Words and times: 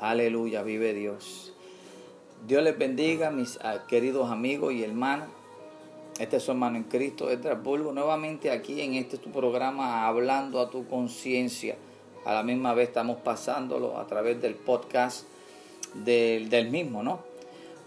Aleluya, 0.00 0.62
vive 0.62 0.94
Dios. 0.94 1.52
Dios 2.46 2.62
les 2.62 2.78
bendiga, 2.78 3.30
mis 3.30 3.58
ah, 3.62 3.84
queridos 3.86 4.30
amigos 4.30 4.72
y 4.72 4.82
hermanos. 4.82 5.28
Este 6.18 6.38
es 6.38 6.42
su 6.42 6.52
hermano 6.52 6.78
en 6.78 6.84
Cristo, 6.84 7.28
Bulbo, 7.62 7.92
nuevamente 7.92 8.50
aquí 8.50 8.80
en 8.80 8.94
este 8.94 9.18
tu 9.18 9.30
programa 9.30 10.06
hablando 10.06 10.58
a 10.60 10.70
tu 10.70 10.88
conciencia. 10.88 11.76
A 12.24 12.32
la 12.32 12.42
misma 12.42 12.72
vez 12.72 12.88
estamos 12.88 13.18
pasándolo 13.18 13.98
a 13.98 14.06
través 14.06 14.40
del 14.40 14.54
podcast 14.54 15.26
del, 15.92 16.48
del 16.48 16.70
mismo, 16.70 17.02
¿no? 17.02 17.20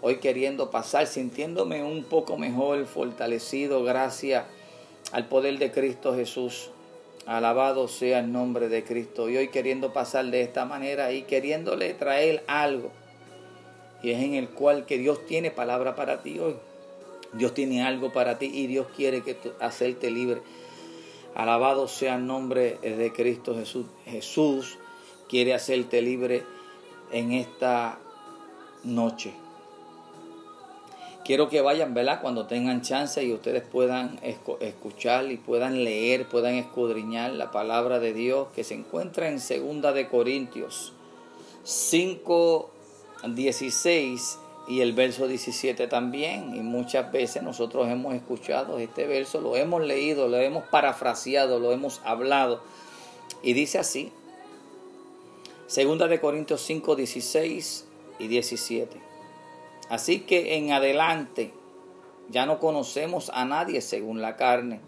Hoy 0.00 0.18
queriendo 0.18 0.70
pasar, 0.70 1.08
sintiéndome 1.08 1.82
un 1.82 2.04
poco 2.04 2.36
mejor, 2.36 2.86
fortalecido, 2.86 3.82
gracias 3.82 4.44
al 5.10 5.26
poder 5.26 5.58
de 5.58 5.72
Cristo 5.72 6.14
Jesús. 6.14 6.70
Alabado 7.26 7.88
sea 7.88 8.20
el 8.20 8.32
nombre 8.32 8.68
de 8.68 8.84
Cristo. 8.84 9.28
Y 9.30 9.36
hoy 9.36 9.48
queriendo 9.48 9.92
pasar 9.92 10.26
de 10.26 10.42
esta 10.42 10.64
manera 10.64 11.12
y 11.12 11.22
queriéndole 11.22 11.94
traer 11.94 12.44
algo. 12.46 12.90
Y 14.02 14.10
es 14.10 14.22
en 14.22 14.34
el 14.34 14.50
cual 14.50 14.84
que 14.84 14.98
Dios 14.98 15.24
tiene 15.26 15.50
palabra 15.50 15.94
para 15.94 16.22
ti 16.22 16.38
hoy. 16.38 16.56
Dios 17.32 17.54
tiene 17.54 17.82
algo 17.82 18.12
para 18.12 18.38
ti 18.38 18.50
y 18.52 18.66
Dios 18.66 18.86
quiere 18.94 19.22
que 19.22 19.36
hacerte 19.60 20.10
libre. 20.10 20.42
Alabado 21.34 21.88
sea 21.88 22.16
el 22.16 22.26
nombre 22.26 22.78
de 22.80 23.12
Cristo 23.12 23.56
Jesús. 23.56 23.86
Jesús 24.04 24.78
quiere 25.28 25.54
hacerte 25.54 26.00
libre 26.00 26.44
en 27.10 27.32
esta 27.32 27.98
noche. 28.84 29.32
Quiero 31.24 31.48
que 31.48 31.62
vayan, 31.62 31.94
¿verdad? 31.94 32.20
Cuando 32.20 32.46
tengan 32.46 32.82
chance 32.82 33.24
y 33.24 33.32
ustedes 33.32 33.62
puedan 33.62 34.20
escuchar 34.60 35.30
y 35.32 35.38
puedan 35.38 35.82
leer, 35.82 36.28
puedan 36.28 36.56
escudriñar 36.56 37.32
la 37.32 37.50
palabra 37.50 37.98
de 37.98 38.12
Dios 38.12 38.48
que 38.54 38.62
se 38.62 38.74
encuentra 38.74 39.30
en 39.30 39.40
Segunda 39.40 39.94
de 39.94 40.06
Corintios 40.06 40.92
5, 41.62 42.70
16 43.28 44.38
y 44.68 44.82
el 44.82 44.92
verso 44.92 45.26
17 45.26 45.86
también. 45.86 46.54
Y 46.54 46.60
muchas 46.60 47.10
veces 47.10 47.42
nosotros 47.42 47.88
hemos 47.88 48.14
escuchado 48.14 48.78
este 48.78 49.06
verso, 49.06 49.40
lo 49.40 49.56
hemos 49.56 49.82
leído, 49.82 50.28
lo 50.28 50.36
hemos 50.36 50.64
parafraseado, 50.64 51.58
lo 51.58 51.72
hemos 51.72 52.02
hablado. 52.04 52.60
Y 53.42 53.54
dice 53.54 53.78
así, 53.78 54.12
Segunda 55.68 56.06
de 56.06 56.20
Corintios 56.20 56.60
5, 56.60 56.96
16 56.96 57.86
y 58.18 58.28
17. 58.28 59.13
Así 59.88 60.20
que 60.20 60.56
en 60.56 60.72
adelante 60.72 61.52
ya 62.30 62.46
no 62.46 62.58
conocemos 62.58 63.30
a 63.34 63.44
nadie 63.44 63.80
según 63.80 64.22
la 64.22 64.36
carne. 64.36 64.80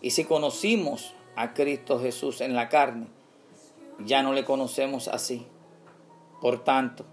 Y 0.00 0.10
si 0.10 0.24
conocimos 0.24 1.14
a 1.36 1.52
Cristo 1.52 1.98
Jesús 2.00 2.40
en 2.40 2.54
la 2.54 2.68
carne, 2.68 3.06
ya 3.98 4.22
no 4.22 4.32
le 4.32 4.44
conocemos 4.44 5.08
así. 5.08 5.46
Por 6.40 6.64
tanto, 6.64 7.04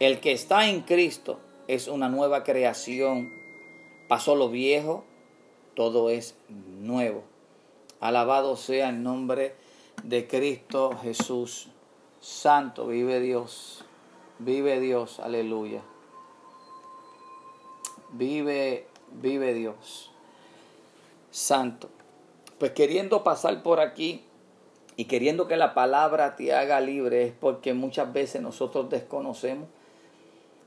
el 0.00 0.20
que 0.20 0.32
está 0.32 0.68
en 0.68 0.82
Cristo 0.82 1.40
es 1.68 1.88
una 1.88 2.08
nueva 2.08 2.44
creación. 2.44 3.32
Pasó 4.08 4.34
lo 4.34 4.48
viejo, 4.48 5.04
todo 5.74 6.10
es 6.10 6.36
nuevo. 6.48 7.24
Alabado 8.00 8.56
sea 8.56 8.90
el 8.90 9.02
nombre 9.02 9.56
de 10.04 10.26
Cristo 10.26 10.96
Jesús. 11.02 11.68
Santo, 12.20 12.86
vive 12.86 13.20
Dios. 13.20 13.84
Vive 14.38 14.80
Dios, 14.80 15.20
aleluya. 15.20 15.82
Vive, 18.16 18.86
vive 19.12 19.52
Dios. 19.54 20.10
Santo. 21.30 21.90
Pues 22.58 22.72
queriendo 22.72 23.22
pasar 23.22 23.62
por 23.62 23.80
aquí 23.80 24.24
y 24.96 25.04
queriendo 25.04 25.46
que 25.46 25.56
la 25.56 25.74
palabra 25.74 26.36
te 26.36 26.54
haga 26.54 26.80
libre 26.80 27.24
es 27.24 27.32
porque 27.38 27.74
muchas 27.74 28.12
veces 28.12 28.40
nosotros 28.40 28.88
desconocemos 28.88 29.68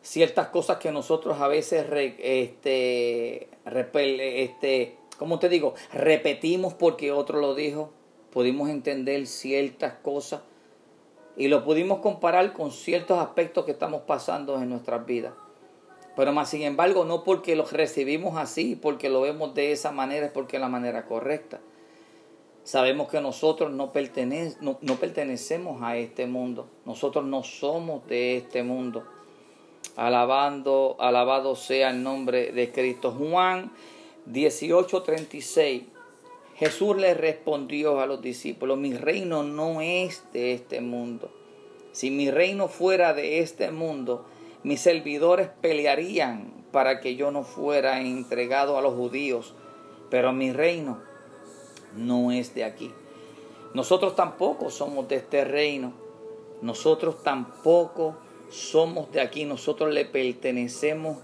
ciertas 0.01 0.47
cosas 0.49 0.77
que 0.77 0.91
nosotros 0.91 1.41
a 1.41 1.47
veces 1.47 1.87
este, 2.19 3.49
este, 3.63 4.97
¿cómo 5.17 5.39
te 5.39 5.49
digo? 5.49 5.73
Repetimos 5.91 6.75
porque 6.75 7.11
otro 7.11 7.39
lo 7.39 7.55
dijo. 7.55 7.91
Pudimos 8.31 8.69
entender 8.69 9.25
ciertas 9.25 9.93
cosas 10.03 10.41
y 11.35 11.47
lo 11.47 11.63
pudimos 11.63 11.99
comparar 11.99 12.53
con 12.53 12.71
ciertos 12.71 13.17
aspectos 13.17 13.65
que 13.65 13.71
estamos 13.71 14.03
pasando 14.03 14.61
en 14.61 14.69
nuestras 14.69 15.03
vidas. 15.05 15.33
Pero 16.19 16.33
más 16.33 16.49
sin 16.49 16.63
embargo, 16.63 17.05
no 17.05 17.23
porque 17.23 17.55
lo 17.55 17.63
recibimos 17.63 18.37
así, 18.37 18.75
porque 18.75 19.07
lo 19.07 19.21
vemos 19.21 19.53
de 19.53 19.71
esa 19.71 19.93
manera, 19.93 20.25
es 20.25 20.31
porque 20.33 20.57
es 20.57 20.61
la 20.61 20.67
manera 20.67 21.05
correcta. 21.05 21.61
Sabemos 22.65 23.07
que 23.07 23.21
nosotros 23.21 23.71
no, 23.71 23.93
no, 24.81 24.95
pertenecemos 24.97 25.81
a 25.81 25.95
este 25.95 26.27
mundo. 26.27 26.67
Nosotros 26.85 27.23
no 27.23 27.41
somos 27.43 28.05
de 28.07 28.35
este 28.35 28.63
mundo. 28.63 29.05
Alabando, 29.95 30.97
alabado 30.99 31.55
sea 31.55 31.91
el 31.91 32.03
nombre 32.03 32.51
de 32.51 32.69
Cristo. 32.69 33.15
Juan 33.17 33.71
18:36. 34.29 35.83
Jesús 36.57 36.97
le 36.97 37.13
respondió 37.13 38.01
a 38.01 38.05
los 38.07 38.21
discípulos, 38.21 38.77
mi 38.77 38.91
reino 38.93 39.43
no 39.43 39.79
es 39.79 40.25
de 40.33 40.51
este 40.51 40.81
mundo. 40.81 41.31
Si 41.93 42.11
mi 42.11 42.29
reino 42.29 42.67
fuera 42.67 43.13
de 43.13 43.39
este 43.39 43.71
mundo, 43.71 44.25
mis 44.63 44.81
servidores 44.81 45.49
pelearían 45.61 46.53
para 46.71 46.99
que 46.99 47.15
yo 47.15 47.31
no 47.31 47.43
fuera 47.43 48.01
entregado 48.01 48.77
a 48.77 48.81
los 48.81 48.93
judíos, 48.93 49.53
pero 50.09 50.33
mi 50.33 50.51
reino 50.51 50.99
no 51.95 52.31
es 52.31 52.53
de 52.53 52.63
aquí. 52.63 52.91
Nosotros 53.73 54.15
tampoco 54.15 54.69
somos 54.69 55.07
de 55.07 55.17
este 55.17 55.43
reino. 55.43 55.93
Nosotros 56.61 57.23
tampoco 57.23 58.17
somos 58.49 59.11
de 59.11 59.21
aquí. 59.21 59.45
Nosotros 59.45 59.93
le 59.93 60.05
pertenecemos 60.05 61.17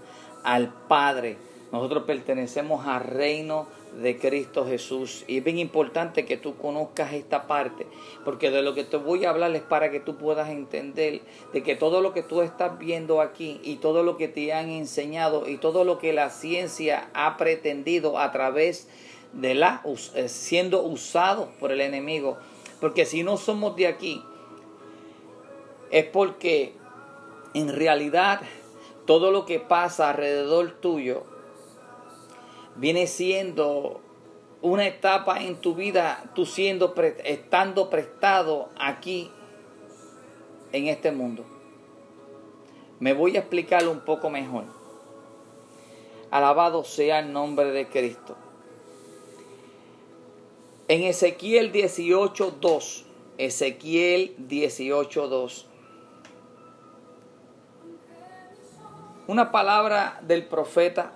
al 0.44 0.72
Padre. 0.88 1.38
Nosotros 1.72 2.04
pertenecemos 2.04 2.86
al 2.86 3.02
reino 3.02 3.66
de 4.02 4.18
Cristo 4.18 4.66
Jesús. 4.66 5.24
Y 5.26 5.38
es 5.38 5.44
bien 5.44 5.58
importante 5.58 6.24
que 6.24 6.36
tú 6.36 6.56
conozcas 6.56 7.12
esta 7.12 7.46
parte, 7.46 7.86
porque 8.24 8.50
de 8.50 8.62
lo 8.62 8.74
que 8.74 8.84
te 8.84 8.96
voy 8.96 9.24
a 9.24 9.30
hablar 9.30 9.54
es 9.54 9.62
para 9.62 9.90
que 9.90 10.00
tú 10.00 10.16
puedas 10.16 10.50
entender 10.50 11.22
de 11.52 11.62
que 11.62 11.76
todo 11.76 12.00
lo 12.00 12.12
que 12.12 12.22
tú 12.22 12.42
estás 12.42 12.78
viendo 12.78 13.20
aquí 13.20 13.60
y 13.62 13.76
todo 13.76 14.02
lo 14.02 14.16
que 14.16 14.28
te 14.28 14.52
han 14.52 14.68
enseñado 14.68 15.48
y 15.48 15.56
todo 15.56 15.84
lo 15.84 15.98
que 15.98 16.12
la 16.12 16.30
ciencia 16.30 17.10
ha 17.14 17.36
pretendido 17.36 18.18
a 18.18 18.32
través 18.32 18.88
de 19.32 19.54
la 19.54 19.82
eh, 20.14 20.28
siendo 20.28 20.82
usado 20.82 21.50
por 21.58 21.72
el 21.72 21.80
enemigo, 21.80 22.36
porque 22.80 23.06
si 23.06 23.22
no 23.22 23.36
somos 23.36 23.76
de 23.76 23.86
aquí 23.86 24.22
es 25.90 26.04
porque 26.04 26.74
en 27.54 27.74
realidad 27.74 28.40
todo 29.06 29.30
lo 29.30 29.46
que 29.46 29.60
pasa 29.60 30.10
alrededor 30.10 30.72
tuyo 30.72 31.24
viene 32.76 33.06
siendo 33.06 34.00
una 34.62 34.86
etapa 34.86 35.42
en 35.42 35.60
tu 35.60 35.74
vida, 35.74 36.30
tú 36.34 36.46
siendo, 36.46 36.94
estando 37.24 37.90
prestado 37.90 38.68
aquí 38.78 39.30
en 40.72 40.88
este 40.88 41.12
mundo. 41.12 41.44
Me 42.98 43.12
voy 43.12 43.36
a 43.36 43.40
explicarlo 43.40 43.90
un 43.90 44.00
poco 44.00 44.30
mejor. 44.30 44.64
Alabado 46.30 46.84
sea 46.84 47.20
el 47.20 47.32
nombre 47.32 47.70
de 47.70 47.86
Cristo. 47.86 48.36
En 50.88 51.02
Ezequiel 51.02 51.72
18.2, 51.72 53.04
Ezequiel 53.38 54.36
18.2, 54.48 55.64
una 59.26 59.50
palabra 59.50 60.20
del 60.22 60.46
profeta 60.46 61.12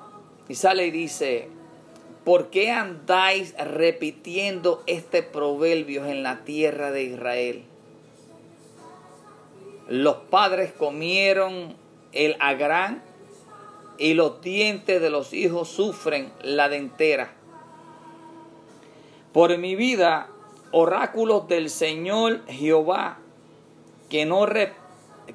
y 0.51 0.57
sale 0.57 0.89
y 0.89 0.91
dice, 0.91 1.49
¿por 2.25 2.51
qué 2.51 2.73
andáis 2.73 3.55
repitiendo 3.57 4.83
este 4.89 5.23
proverbio 5.23 6.07
en 6.07 6.25
la 6.25 6.43
tierra 6.43 6.91
de 6.91 7.05
Israel? 7.05 7.63
Los 9.87 10.17
padres 10.29 10.73
comieron 10.73 11.77
el 12.11 12.35
agrán 12.41 13.01
y 13.97 14.15
los 14.15 14.41
dientes 14.41 15.01
de 15.01 15.09
los 15.09 15.33
hijos 15.35 15.69
sufren 15.69 16.33
la 16.43 16.69
dentera. 16.69 17.33
Por 19.33 19.57
mi 19.57 19.77
vida, 19.77 20.31
oráculos 20.73 21.47
del 21.47 21.71
Señor 21.71 22.45
Jehová, 22.49 23.19
que 24.09 24.27
no, 24.27 24.49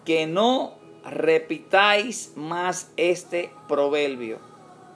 que 0.03 0.27
no 0.27 0.73
repitáis 1.06 2.33
más 2.35 2.91
este 2.97 3.50
proverbio 3.69 4.54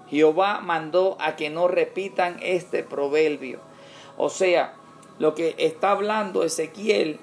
Jehová 0.09 0.59
mandó 0.61 1.17
a 1.19 1.35
que 1.35 1.49
no 1.49 1.67
repitan 1.67 2.39
este 2.41 2.83
proverbio. 2.83 3.59
O 4.17 4.29
sea, 4.29 4.75
lo 5.19 5.35
que 5.35 5.55
está 5.57 5.91
hablando 5.91 6.43
Ezequiel 6.43 7.19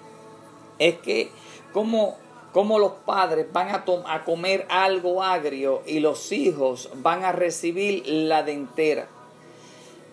es 0.79 0.97
que 0.97 1.31
como, 1.73 2.17
como 2.53 2.79
los 2.79 2.93
padres 3.05 3.47
van 3.53 3.69
a, 3.69 3.85
a 4.07 4.25
comer 4.25 4.67
algo 4.69 5.23
agrio 5.23 5.83
y 5.87 6.01
los 6.01 6.33
hijos 6.33 6.91
van 6.97 7.25
a 7.25 7.33
recibir 7.33 8.07
la 8.07 8.43
dentera. 8.43 9.09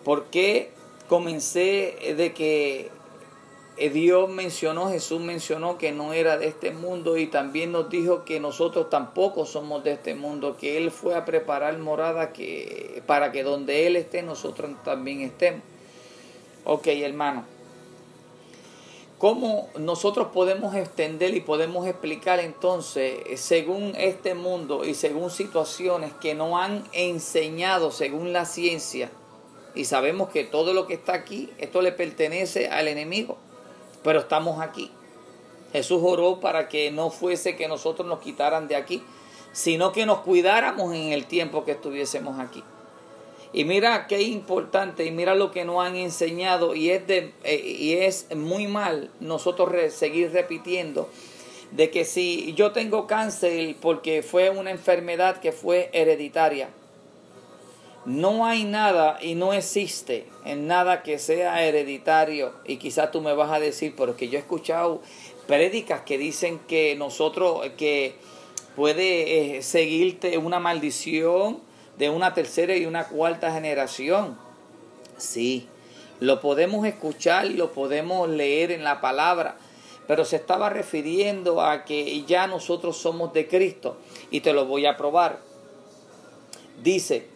¿Por 0.04 0.24
qué 0.24 0.70
comencé 1.08 2.14
de 2.16 2.32
que 2.34 2.90
Dios 3.76 4.28
mencionó, 4.28 4.88
Jesús 4.88 5.20
mencionó 5.20 5.78
que 5.78 5.90
no 5.90 6.12
era 6.12 6.38
de 6.38 6.46
este 6.46 6.70
mundo 6.70 7.16
y 7.16 7.26
también 7.26 7.72
nos 7.72 7.90
dijo 7.90 8.24
que 8.24 8.38
nosotros 8.38 8.88
tampoco 8.88 9.46
somos 9.46 9.82
de 9.82 9.92
este 9.92 10.14
mundo, 10.14 10.56
que 10.56 10.76
Él 10.76 10.90
fue 10.90 11.16
a 11.16 11.24
preparar 11.24 11.76
morada 11.78 12.32
que, 12.32 13.02
para 13.06 13.32
que 13.32 13.42
donde 13.42 13.86
Él 13.86 13.96
esté 13.96 14.22
nosotros 14.22 14.70
también 14.84 15.22
estemos. 15.22 15.62
Ok, 16.64 16.86
hermano. 16.86 17.44
¿Cómo 19.18 19.70
nosotros 19.78 20.28
podemos 20.32 20.74
extender 20.74 21.34
y 21.34 21.40
podemos 21.40 21.86
explicar 21.86 22.40
entonces, 22.40 23.40
según 23.40 23.94
este 23.96 24.34
mundo 24.34 24.84
y 24.84 24.94
según 24.94 25.30
situaciones 25.30 26.12
que 26.20 26.34
no 26.34 26.58
han 26.58 26.84
enseñado 26.92 27.90
según 27.90 28.32
la 28.32 28.44
ciencia, 28.44 29.10
y 29.74 29.86
sabemos 29.86 30.28
que 30.28 30.44
todo 30.44 30.72
lo 30.72 30.86
que 30.86 30.94
está 30.94 31.14
aquí, 31.14 31.50
esto 31.58 31.80
le 31.80 31.92
pertenece 31.92 32.68
al 32.68 32.86
enemigo, 32.86 33.38
pero 34.04 34.20
estamos 34.20 34.60
aquí. 34.60 34.92
Jesús 35.72 36.00
oró 36.04 36.38
para 36.38 36.68
que 36.68 36.92
no 36.92 37.10
fuese 37.10 37.56
que 37.56 37.66
nosotros 37.66 38.06
nos 38.06 38.20
quitaran 38.20 38.68
de 38.68 38.76
aquí, 38.76 39.02
sino 39.50 39.90
que 39.90 40.06
nos 40.06 40.20
cuidáramos 40.20 40.94
en 40.94 41.12
el 41.12 41.26
tiempo 41.26 41.64
que 41.64 41.72
estuviésemos 41.72 42.38
aquí. 42.38 42.62
Y 43.52 43.64
mira 43.64 44.06
qué 44.06 44.22
importante, 44.22 45.04
y 45.04 45.10
mira 45.10 45.34
lo 45.34 45.50
que 45.50 45.64
nos 45.64 45.84
han 45.84 45.96
enseñado, 45.96 46.74
y 46.74 46.90
es, 46.90 47.06
de, 47.06 47.32
eh, 47.44 47.56
y 47.56 47.94
es 47.94 48.34
muy 48.36 48.66
mal 48.66 49.10
nosotros 49.20 49.70
seguir 49.92 50.32
repitiendo, 50.32 51.08
de 51.70 51.90
que 51.90 52.04
si 52.04 52.52
yo 52.54 52.72
tengo 52.72 53.06
cáncer 53.06 53.76
porque 53.80 54.22
fue 54.22 54.50
una 54.50 54.70
enfermedad 54.70 55.40
que 55.40 55.52
fue 55.52 55.88
hereditaria, 55.92 56.68
no 58.06 58.46
hay 58.46 58.64
nada 58.64 59.18
y 59.20 59.34
no 59.34 59.52
existe 59.52 60.26
en 60.44 60.66
nada 60.66 61.02
que 61.02 61.18
sea 61.18 61.62
hereditario. 61.62 62.52
Y 62.64 62.76
quizás 62.76 63.10
tú 63.10 63.20
me 63.20 63.34
vas 63.34 63.50
a 63.50 63.60
decir, 63.60 63.94
porque 63.96 64.28
yo 64.28 64.38
he 64.38 64.42
escuchado 64.42 65.00
prédicas 65.46 66.02
que 66.02 66.18
dicen 66.18 66.58
que 66.68 66.96
nosotros, 66.96 67.66
que 67.76 68.16
puede 68.76 69.56
eh, 69.56 69.62
seguirte 69.62 70.36
una 70.38 70.58
maldición 70.58 71.60
de 71.96 72.10
una 72.10 72.34
tercera 72.34 72.76
y 72.76 72.86
una 72.86 73.08
cuarta 73.08 73.52
generación. 73.52 74.36
Sí, 75.16 75.68
lo 76.20 76.40
podemos 76.40 76.86
escuchar 76.86 77.46
lo 77.46 77.72
podemos 77.72 78.28
leer 78.28 78.72
en 78.72 78.84
la 78.84 79.00
palabra, 79.00 79.56
pero 80.06 80.24
se 80.24 80.36
estaba 80.36 80.70
refiriendo 80.70 81.60
a 81.60 81.84
que 81.84 82.22
ya 82.24 82.46
nosotros 82.46 82.96
somos 82.96 83.32
de 83.32 83.46
Cristo 83.46 83.96
y 84.30 84.40
te 84.40 84.52
lo 84.52 84.66
voy 84.66 84.86
a 84.86 84.96
probar. 84.96 85.40
Dice, 86.82 87.28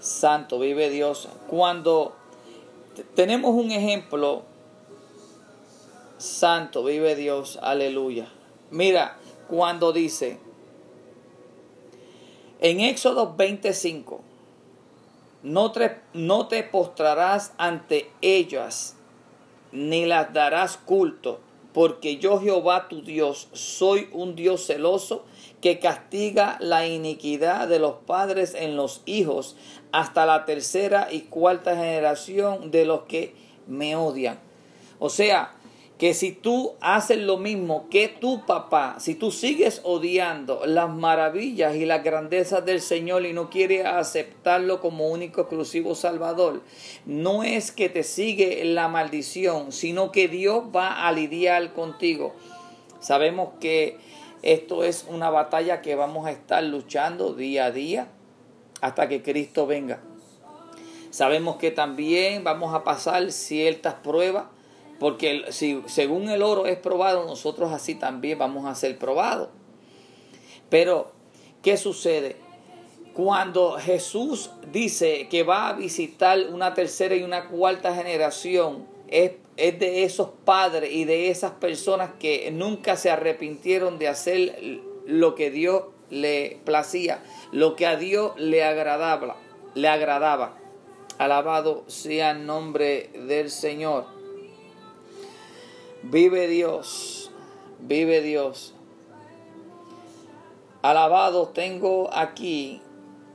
Santo, 0.00 0.58
vive 0.58 0.90
Dios. 0.90 1.28
Cuando 1.48 2.14
tenemos 3.14 3.54
un 3.54 3.70
ejemplo, 3.70 4.42
Santo, 6.18 6.84
vive 6.84 7.14
Dios, 7.14 7.58
aleluya. 7.62 8.28
Mira, 8.70 9.16
cuando 9.48 9.92
dice, 9.92 10.38
en 12.60 12.80
Éxodo 12.80 13.34
25, 13.36 14.20
no 15.42 15.72
te, 15.72 16.00
no 16.12 16.48
te 16.48 16.62
postrarás 16.64 17.52
ante 17.56 18.10
ellas, 18.20 18.96
ni 19.72 20.06
las 20.06 20.32
darás 20.32 20.76
culto, 20.76 21.40
porque 21.72 22.16
yo 22.18 22.40
Jehová 22.40 22.88
tu 22.88 23.02
Dios 23.02 23.48
soy 23.52 24.08
un 24.12 24.34
Dios 24.34 24.66
celoso 24.66 25.24
que 25.60 25.78
castiga 25.78 26.56
la 26.60 26.86
iniquidad 26.86 27.68
de 27.68 27.78
los 27.78 27.94
padres 28.06 28.54
en 28.54 28.76
los 28.76 29.02
hijos 29.06 29.56
hasta 29.92 30.26
la 30.26 30.44
tercera 30.44 31.08
y 31.10 31.22
cuarta 31.22 31.76
generación 31.76 32.70
de 32.70 32.84
los 32.84 33.02
que 33.02 33.34
me 33.66 33.96
odian. 33.96 34.38
O 34.98 35.10
sea, 35.10 35.54
que 35.98 36.14
si 36.14 36.30
tú 36.30 36.74
haces 36.80 37.18
lo 37.18 37.38
mismo 37.38 37.88
que 37.90 38.06
tu 38.06 38.46
papá, 38.46 38.96
si 39.00 39.16
tú 39.16 39.32
sigues 39.32 39.80
odiando 39.82 40.64
las 40.64 40.88
maravillas 40.88 41.74
y 41.74 41.84
las 41.86 42.04
grandezas 42.04 42.64
del 42.64 42.80
Señor 42.80 43.26
y 43.26 43.32
no 43.32 43.50
quieres 43.50 43.84
aceptarlo 43.84 44.80
como 44.80 45.08
único 45.08 45.40
exclusivo 45.40 45.96
Salvador, 45.96 46.62
no 47.04 47.42
es 47.42 47.72
que 47.72 47.88
te 47.88 48.04
sigue 48.04 48.64
la 48.64 48.86
maldición, 48.86 49.72
sino 49.72 50.12
que 50.12 50.28
Dios 50.28 50.64
va 50.74 51.08
a 51.08 51.10
lidiar 51.10 51.72
contigo. 51.72 52.32
Sabemos 53.00 53.50
que 53.60 53.98
esto 54.42 54.84
es 54.84 55.04
una 55.08 55.30
batalla 55.30 55.82
que 55.82 55.96
vamos 55.96 56.26
a 56.26 56.30
estar 56.30 56.62
luchando 56.62 57.34
día 57.34 57.66
a 57.66 57.70
día 57.72 58.08
hasta 58.80 59.08
que 59.08 59.22
Cristo 59.22 59.66
venga. 59.66 60.00
Sabemos 61.10 61.56
que 61.56 61.72
también 61.72 62.44
vamos 62.44 62.72
a 62.72 62.84
pasar 62.84 63.32
ciertas 63.32 63.94
pruebas, 63.94 64.44
porque 64.98 65.44
si, 65.50 65.82
según 65.86 66.28
el 66.28 66.42
oro 66.42 66.66
es 66.66 66.78
probado, 66.78 67.24
nosotros 67.24 67.72
así 67.72 67.94
también 67.94 68.38
vamos 68.38 68.66
a 68.66 68.74
ser 68.74 68.98
probados. 68.98 69.48
Pero, 70.70 71.12
¿qué 71.62 71.76
sucede? 71.76 72.36
Cuando 73.14 73.78
Jesús 73.78 74.50
dice 74.70 75.28
que 75.28 75.42
va 75.42 75.68
a 75.68 75.72
visitar 75.72 76.38
una 76.52 76.74
tercera 76.74 77.14
y 77.14 77.22
una 77.22 77.48
cuarta 77.48 77.94
generación, 77.94 78.86
es, 79.08 79.32
es 79.56 79.78
de 79.78 80.04
esos 80.04 80.30
padres 80.44 80.92
y 80.92 81.04
de 81.04 81.30
esas 81.30 81.52
personas 81.52 82.10
que 82.18 82.50
nunca 82.50 82.96
se 82.96 83.10
arrepintieron 83.10 83.98
de 83.98 84.08
hacer 84.08 84.80
lo 85.06 85.34
que 85.34 85.50
Dios 85.50 85.84
le 86.10 86.60
placía, 86.64 87.22
lo 87.52 87.76
que 87.76 87.86
a 87.86 87.96
Dios 87.96 88.32
le 88.36 88.64
agradaba, 88.64 89.36
le 89.74 89.88
agradaba. 89.88 90.56
Alabado 91.18 91.84
sea 91.88 92.30
el 92.32 92.46
nombre 92.46 93.10
del 93.26 93.50
Señor. 93.50 94.17
Vive 96.02 96.46
Dios, 96.46 97.30
vive 97.80 98.22
Dios. 98.22 98.72
Alabado 100.80 101.48
tengo 101.48 102.08
aquí 102.12 102.80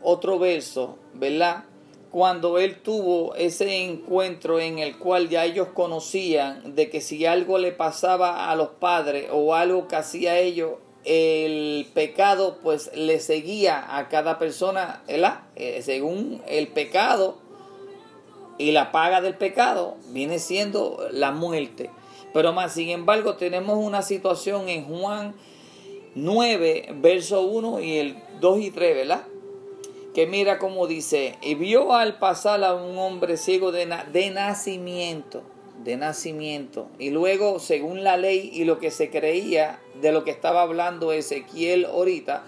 otro 0.02 0.40
verso, 0.40 0.98
¿verdad? 1.14 1.66
Cuando 2.10 2.60
él 2.60 2.82
tuvo 2.82 3.36
ese 3.36 3.84
encuentro 3.84 4.62
en 4.62 4.80
el 4.80 4.98
cual 4.98 5.28
ya 5.28 5.44
ellos 5.44 5.68
conocían 5.74 6.74
de 6.74 6.90
que 6.90 7.02
si 7.02 7.26
algo 7.26 7.58
le 7.58 7.74
pasaba 7.74 8.50
a 8.50 8.56
los 8.56 8.70
padres 8.70 9.28
o 9.32 9.56
algo 9.56 9.90
que 9.90 9.98
hacía 9.98 10.40
ellos, 10.40 10.76
el 11.04 11.86
pecado 11.94 12.60
pues 12.64 12.92
le 12.96 13.20
seguía 13.20 13.98
a 13.98 14.08
cada 14.08 14.40
persona, 14.40 15.04
¿verdad? 15.06 15.42
Eh, 15.58 15.82
según 15.84 16.42
el 16.48 16.70
pecado 16.70 17.43
y 18.58 18.72
la 18.72 18.92
paga 18.92 19.22
del 19.22 19.36
pecado 19.36 19.98
viene 20.10 20.40
siendo 20.40 21.08
la 21.12 21.32
muerte. 21.32 21.90
Pero 22.34 22.54
más, 22.54 22.74
sin 22.74 22.90
embargo, 22.90 23.36
tenemos 23.36 23.78
una 23.78 24.02
situación 24.02 24.70
en 24.70 24.86
Juan 24.86 25.36
9, 26.16 26.96
verso 26.96 27.42
1 27.42 27.82
y 27.82 27.98
el 27.98 28.18
2 28.40 28.60
y 28.60 28.72
3, 28.72 28.96
¿verdad? 28.96 29.24
Que 30.14 30.28
mira 30.28 30.60
cómo 30.60 30.88
dice, 30.88 31.38
y 31.42 31.56
vio 31.56 31.94
al 31.94 32.20
pasar 32.20 32.64
a 32.64 32.76
un 32.76 32.98
hombre 32.98 33.38
ciego 33.38 33.72
de, 33.72 33.86
de 34.12 34.30
nacimiento 34.32 35.44
de 35.84 35.98
nacimiento. 35.98 36.88
Y 37.00 37.10
luego, 37.10 37.60
según 37.60 38.04
la 38.04 38.18
ley 38.18 38.50
y 38.54 38.64
lo 38.64 38.80
que 38.80 38.92
se 38.92 39.10
creía 39.10 39.80
de 40.02 40.12
lo 40.12 40.24
que 40.24 40.32
estaba 40.32 40.62
hablando 40.62 41.12
Ezequiel 41.12 41.86
ahorita, 41.86 42.44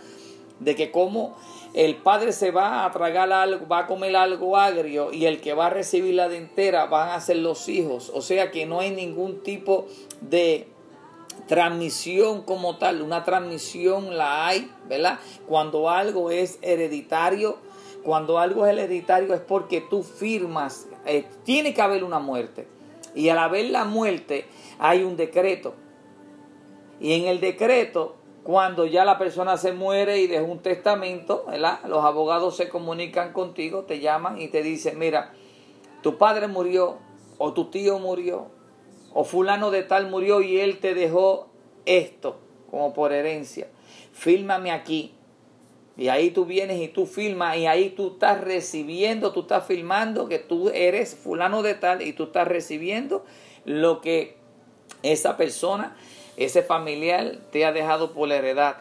de 0.59 0.75
que 0.75 0.91
como 0.91 1.35
el 1.75 1.97
padre 1.97 2.31
se 2.31 2.51
va 2.51 2.85
a 2.85 2.91
tragar 2.93 3.33
algo, 3.33 3.67
va 3.67 3.79
a 3.79 3.87
comer 3.87 4.15
algo 4.15 4.55
agrio 4.55 5.11
y 5.11 5.25
el 5.25 5.41
que 5.41 5.53
va 5.53 5.65
a 5.67 5.69
recibir 5.69 6.13
la 6.15 6.29
dentera 6.29 6.85
van 6.85 7.09
a 7.09 7.19
ser 7.19 7.35
los 7.37 7.67
hijos. 7.67 8.09
O 8.15 8.21
sea 8.21 8.49
que 8.49 8.65
no 8.65 8.79
hay 8.79 8.91
ningún 8.91 9.43
tipo 9.43 9.85
de 10.21 10.69
transmisión 11.47 12.43
como 12.43 12.77
tal. 12.77 13.01
Una 13.01 13.25
transmisión 13.25 14.15
la 14.15 14.47
hay, 14.47 14.71
¿verdad? 14.87 15.19
Cuando 15.47 15.89
algo 15.89 16.31
es 16.31 16.59
hereditario, 16.61 17.57
cuando 18.05 18.39
algo 18.39 18.65
es 18.65 18.71
hereditario 18.71 19.33
es 19.33 19.41
porque 19.41 19.81
tú 19.81 20.01
firmas, 20.01 20.87
eh, 21.05 21.25
tiene 21.43 21.73
que 21.73 21.81
haber 21.81 22.05
una 22.05 22.19
muerte. 22.19 22.69
Y 23.15 23.27
al 23.27 23.37
haber 23.37 23.65
la 23.65 23.83
muerte 23.83 24.45
hay 24.79 25.03
un 25.03 25.17
decreto. 25.17 25.73
Y 27.01 27.11
en 27.19 27.25
el 27.25 27.41
decreto, 27.41 28.15
cuando 28.45 28.85
ya 28.85 29.05
la 29.05 29.17
persona 29.17 29.57
se 29.57 29.73
muere 29.73 30.19
y 30.19 30.27
deja 30.27 30.43
un 30.43 30.59
testamento, 30.59 31.47
los 31.87 32.05
abogados 32.05 32.55
se 32.55 32.69
comunican 32.69 33.33
contigo, 33.33 33.85
te 33.85 34.01
llaman 34.01 34.39
y 34.39 34.49
te 34.49 34.61
dicen, 34.61 34.99
mira, 34.99 35.33
tu 36.03 36.19
padre 36.19 36.47
murió 36.47 36.99
o 37.39 37.53
tu 37.53 37.71
tío 37.71 37.97
murió 37.97 38.51
o 39.13 39.23
fulano 39.23 39.71
de 39.71 39.81
tal 39.81 40.11
murió 40.11 40.43
y 40.43 40.59
él 40.59 40.77
te 40.77 40.93
dejó 40.93 41.47
esto 41.87 42.37
como 42.69 42.93
por 42.93 43.13
herencia. 43.13 43.67
Fírmame 44.13 44.69
aquí 44.69 45.15
y 45.97 46.09
ahí 46.09 46.29
tú 46.29 46.45
vienes 46.45 46.79
y 46.79 46.87
tú 46.87 47.07
filmas 47.07 47.57
y 47.57 47.65
ahí 47.65 47.89
tú 47.89 48.09
estás 48.09 48.41
recibiendo, 48.41 49.31
tú 49.31 49.39
estás 49.39 49.65
filmando 49.65 50.29
que 50.29 50.37
tú 50.37 50.69
eres 50.69 51.15
fulano 51.15 51.63
de 51.63 51.73
tal 51.73 52.03
y 52.03 52.13
tú 52.13 52.25
estás 52.25 52.47
recibiendo 52.47 53.25
lo 53.65 54.01
que 54.01 54.37
esa 55.01 55.35
persona, 55.35 55.97
ese 56.37 56.63
familiar 56.63 57.37
te 57.51 57.65
ha 57.65 57.71
dejado 57.71 58.13
por 58.13 58.27
la 58.27 58.35
heredad. 58.35 58.77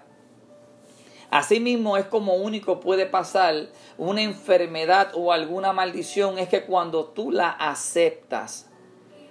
Asimismo 1.31 1.97
es 1.97 2.05
como 2.05 2.35
único 2.35 2.81
puede 2.81 3.07
pasar 3.07 3.67
una 3.99 4.23
enfermedad 4.23 5.11
o 5.15 5.33
alguna 5.33 5.73
maldición, 5.73 6.39
es 6.39 6.49
que 6.49 6.65
cuando 6.65 7.07
tú 7.07 7.31
la 7.31 7.51
aceptas, 7.51 8.71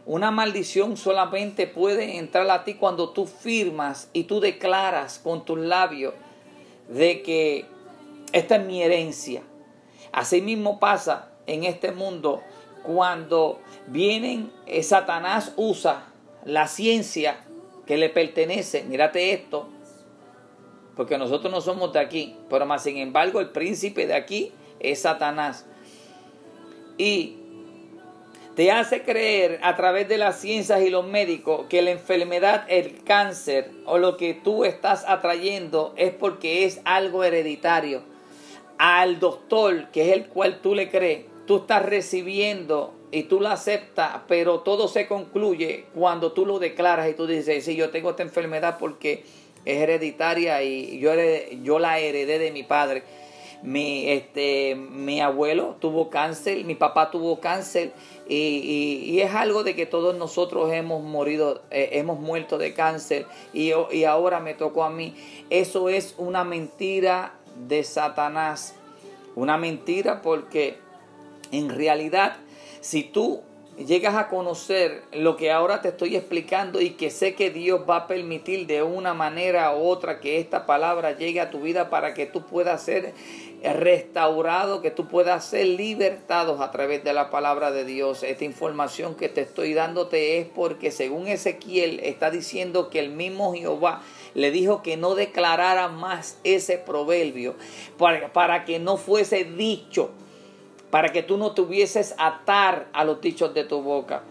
Una 0.05 0.31
maldición 0.31 0.97
solamente 0.97 1.65
puede 1.65 2.17
entrar 2.17 2.49
a 2.51 2.65
ti 2.65 2.73
cuando 2.73 3.11
tú 3.11 3.25
firmas 3.25 4.09
y 4.11 4.25
tú 4.25 4.41
declaras 4.41 5.17
con 5.17 5.45
tus 5.45 5.57
labios 5.57 6.13
de 6.89 7.21
que 7.21 7.65
esta 8.33 8.57
es 8.57 8.65
mi 8.65 8.83
herencia. 8.83 9.43
Asimismo 10.11 10.77
pasa 10.77 11.31
en 11.47 11.63
este 11.63 11.93
mundo 11.93 12.41
cuando 12.83 13.61
vienen, 13.87 14.51
eh, 14.65 14.83
Satanás 14.83 15.53
usa 15.55 16.07
la 16.43 16.67
ciencia 16.67 17.45
que 17.85 17.97
le 17.97 18.09
pertenece. 18.09 18.83
Mírate 18.83 19.33
esto, 19.33 19.67
porque 20.95 21.17
nosotros 21.17 21.51
no 21.51 21.61
somos 21.61 21.93
de 21.93 21.99
aquí, 21.99 22.35
pero 22.49 22.65
más 22.65 22.83
sin 22.83 22.97
embargo 22.97 23.39
el 23.39 23.49
príncipe 23.49 24.07
de 24.07 24.15
aquí 24.15 24.51
es 24.79 25.01
Satanás. 25.01 25.65
Y 26.97 27.37
te 28.55 28.71
hace 28.71 29.01
creer 29.01 29.59
a 29.63 29.75
través 29.75 30.07
de 30.07 30.19
las 30.19 30.39
ciencias 30.39 30.81
y 30.83 30.91
los 30.91 31.05
médicos 31.07 31.65
que 31.69 31.81
la 31.81 31.89
enfermedad, 31.89 32.65
el 32.67 33.03
cáncer 33.03 33.71
o 33.85 33.97
lo 33.97 34.15
que 34.15 34.35
tú 34.35 34.63
estás 34.63 35.05
atrayendo 35.07 35.93
es 35.97 36.13
porque 36.13 36.65
es 36.65 36.79
algo 36.85 37.23
hereditario. 37.23 38.03
Al 38.77 39.19
doctor, 39.19 39.89
que 39.89 40.03
es 40.03 40.13
el 40.13 40.27
cual 40.27 40.59
tú 40.61 40.75
le 40.75 40.89
crees, 40.89 41.25
tú 41.47 41.57
estás 41.57 41.83
recibiendo 41.83 42.93
y 43.13 43.23
tú 43.23 43.39
lo 43.39 43.49
aceptas, 43.49 44.21
pero 44.27 44.61
todo 44.61 44.87
se 44.87 45.07
concluye 45.07 45.85
cuando 45.93 46.31
tú 46.31 46.47
lo 46.47 46.57
declaras 46.57 47.07
y 47.09 47.13
tú 47.13 47.27
dices, 47.27 47.63
sí, 47.63 47.75
yo 47.75 47.91
tengo 47.91 48.09
esta 48.09 48.23
enfermedad 48.23 48.77
porque 48.79 49.23
es 49.65 49.81
hereditaria 49.81 50.63
y 50.63 50.97
yo, 50.99 51.11
yo 51.61 51.77
la 51.77 51.99
heredé 51.99 52.39
de 52.39 52.51
mi 52.51 52.63
padre. 52.63 53.03
Mi, 53.61 54.09
este, 54.09 54.75
mi 54.75 55.21
abuelo 55.21 55.77
tuvo 55.79 56.09
cáncer, 56.09 56.65
mi 56.65 56.75
papá 56.75 57.11
tuvo 57.11 57.39
cáncer 57.39 57.93
y, 58.27 59.19
es 59.21 59.33
algo 59.35 59.63
de 59.63 59.75
que 59.75 59.85
todos 59.85 60.15
nosotros 60.15 60.73
hemos 60.73 61.01
morido, 61.03 61.61
eh, 61.69 61.89
hemos 61.93 62.19
muerto 62.19 62.57
de 62.57 62.73
cáncer 62.73 63.25
y, 63.53 63.71
y 63.91 64.03
ahora 64.05 64.39
me 64.39 64.55
tocó 64.55 64.83
a 64.83 64.89
mí. 64.89 65.15
Eso 65.51 65.87
es 65.87 66.15
una 66.17 66.43
mentira 66.43 67.35
de 67.67 67.83
Satanás. 67.83 68.73
Una 69.35 69.57
mentira 69.57 70.21
porque 70.23 70.77
en 71.51 71.69
realidad 71.69 72.37
si 72.83 73.03
tú 73.03 73.41
llegas 73.77 74.15
a 74.15 74.27
conocer 74.27 75.03
lo 75.13 75.37
que 75.37 75.51
ahora 75.51 75.81
te 75.81 75.87
estoy 75.87 76.17
explicando 76.17 76.81
y 76.81 76.91
que 76.91 77.09
sé 77.09 77.33
que 77.33 77.49
Dios 77.49 77.81
va 77.89 77.95
a 77.95 78.07
permitir 78.07 78.67
de 78.67 78.83
una 78.83 79.13
manera 79.13 79.73
u 79.73 79.87
otra 79.87 80.19
que 80.19 80.37
esta 80.37 80.65
palabra 80.65 81.17
llegue 81.17 81.39
a 81.39 81.49
tu 81.49 81.61
vida 81.61 81.89
para 81.89 82.13
que 82.13 82.25
tú 82.25 82.45
puedas 82.45 82.83
ser 82.83 83.13
restaurado, 83.63 84.81
que 84.81 84.91
tú 84.91 85.07
puedas 85.07 85.45
ser 85.45 85.65
libertado 85.65 86.61
a 86.61 86.71
través 86.71 87.05
de 87.05 87.13
la 87.13 87.29
palabra 87.29 87.71
de 87.71 87.85
Dios. 87.85 88.21
Esta 88.21 88.43
información 88.43 89.15
que 89.15 89.29
te 89.29 89.39
estoy 89.39 89.73
dándote 89.73 90.39
es 90.39 90.47
porque 90.47 90.91
según 90.91 91.27
Ezequiel 91.27 92.01
está 92.01 92.31
diciendo 92.31 92.89
que 92.89 92.99
el 92.99 93.11
mismo 93.11 93.53
Jehová 93.53 94.01
le 94.33 94.51
dijo 94.51 94.83
que 94.83 94.97
no 94.97 95.15
declarara 95.15 95.87
más 95.87 96.37
ese 96.43 96.77
proverbio 96.77 97.55
para, 97.97 98.33
para 98.33 98.65
que 98.65 98.79
no 98.79 98.97
fuese 98.97 99.45
dicho 99.45 100.11
para 100.93 101.11
que 101.11 101.23
tú 101.23 101.37
no 101.37 101.53
tuvieses 101.53 102.13
atar 102.19 102.85
a 102.93 103.03
los 103.03 103.19
dichos 103.19 103.51
de 103.55 103.63
tu 103.63 103.81
boca. 103.81 104.21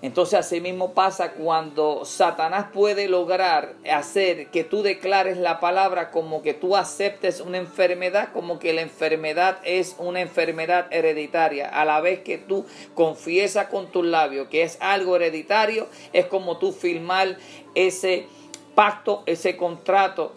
Entonces 0.00 0.38
así 0.38 0.62
mismo 0.62 0.94
pasa 0.94 1.32
cuando 1.32 2.06
Satanás 2.06 2.68
puede 2.72 3.06
lograr 3.06 3.74
hacer 3.92 4.46
que 4.46 4.64
tú 4.64 4.82
declares 4.82 5.36
la 5.36 5.60
palabra 5.60 6.10
como 6.10 6.40
que 6.40 6.54
tú 6.54 6.74
aceptes 6.74 7.42
una 7.42 7.58
enfermedad, 7.58 8.30
como 8.32 8.58
que 8.58 8.72
la 8.72 8.80
enfermedad 8.80 9.58
es 9.62 9.94
una 9.98 10.22
enfermedad 10.22 10.86
hereditaria. 10.90 11.68
A 11.68 11.84
la 11.84 12.00
vez 12.00 12.20
que 12.20 12.38
tú 12.38 12.64
confiesas 12.94 13.66
con 13.66 13.88
tus 13.88 14.06
labios 14.06 14.48
que 14.48 14.62
es 14.62 14.78
algo 14.80 15.16
hereditario, 15.16 15.86
es 16.14 16.24
como 16.24 16.56
tú 16.56 16.72
firmar 16.72 17.36
ese 17.74 18.26
pacto, 18.74 19.22
ese 19.26 19.58
contrato 19.58 20.32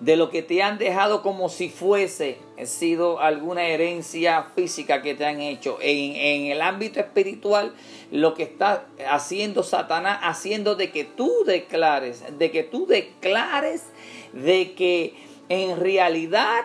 de 0.00 0.16
lo 0.16 0.30
que 0.30 0.42
te 0.42 0.62
han 0.62 0.78
dejado 0.78 1.22
como 1.22 1.48
si 1.48 1.68
fuese 1.68 2.38
sido 2.64 3.20
alguna 3.20 3.66
herencia 3.66 4.44
física 4.54 5.02
que 5.02 5.14
te 5.14 5.24
han 5.24 5.40
hecho. 5.40 5.78
En, 5.80 6.16
en, 6.16 6.52
el 6.52 6.60
ámbito 6.60 7.00
espiritual, 7.00 7.74
lo 8.10 8.34
que 8.34 8.42
está 8.42 8.86
haciendo 9.08 9.62
Satanás, 9.62 10.18
haciendo 10.22 10.74
de 10.74 10.90
que 10.90 11.04
tú 11.04 11.32
declares, 11.46 12.24
de 12.38 12.50
que 12.50 12.62
tú 12.62 12.86
declares 12.86 13.84
de 14.32 14.74
que 14.74 15.14
en 15.48 15.78
realidad 15.78 16.64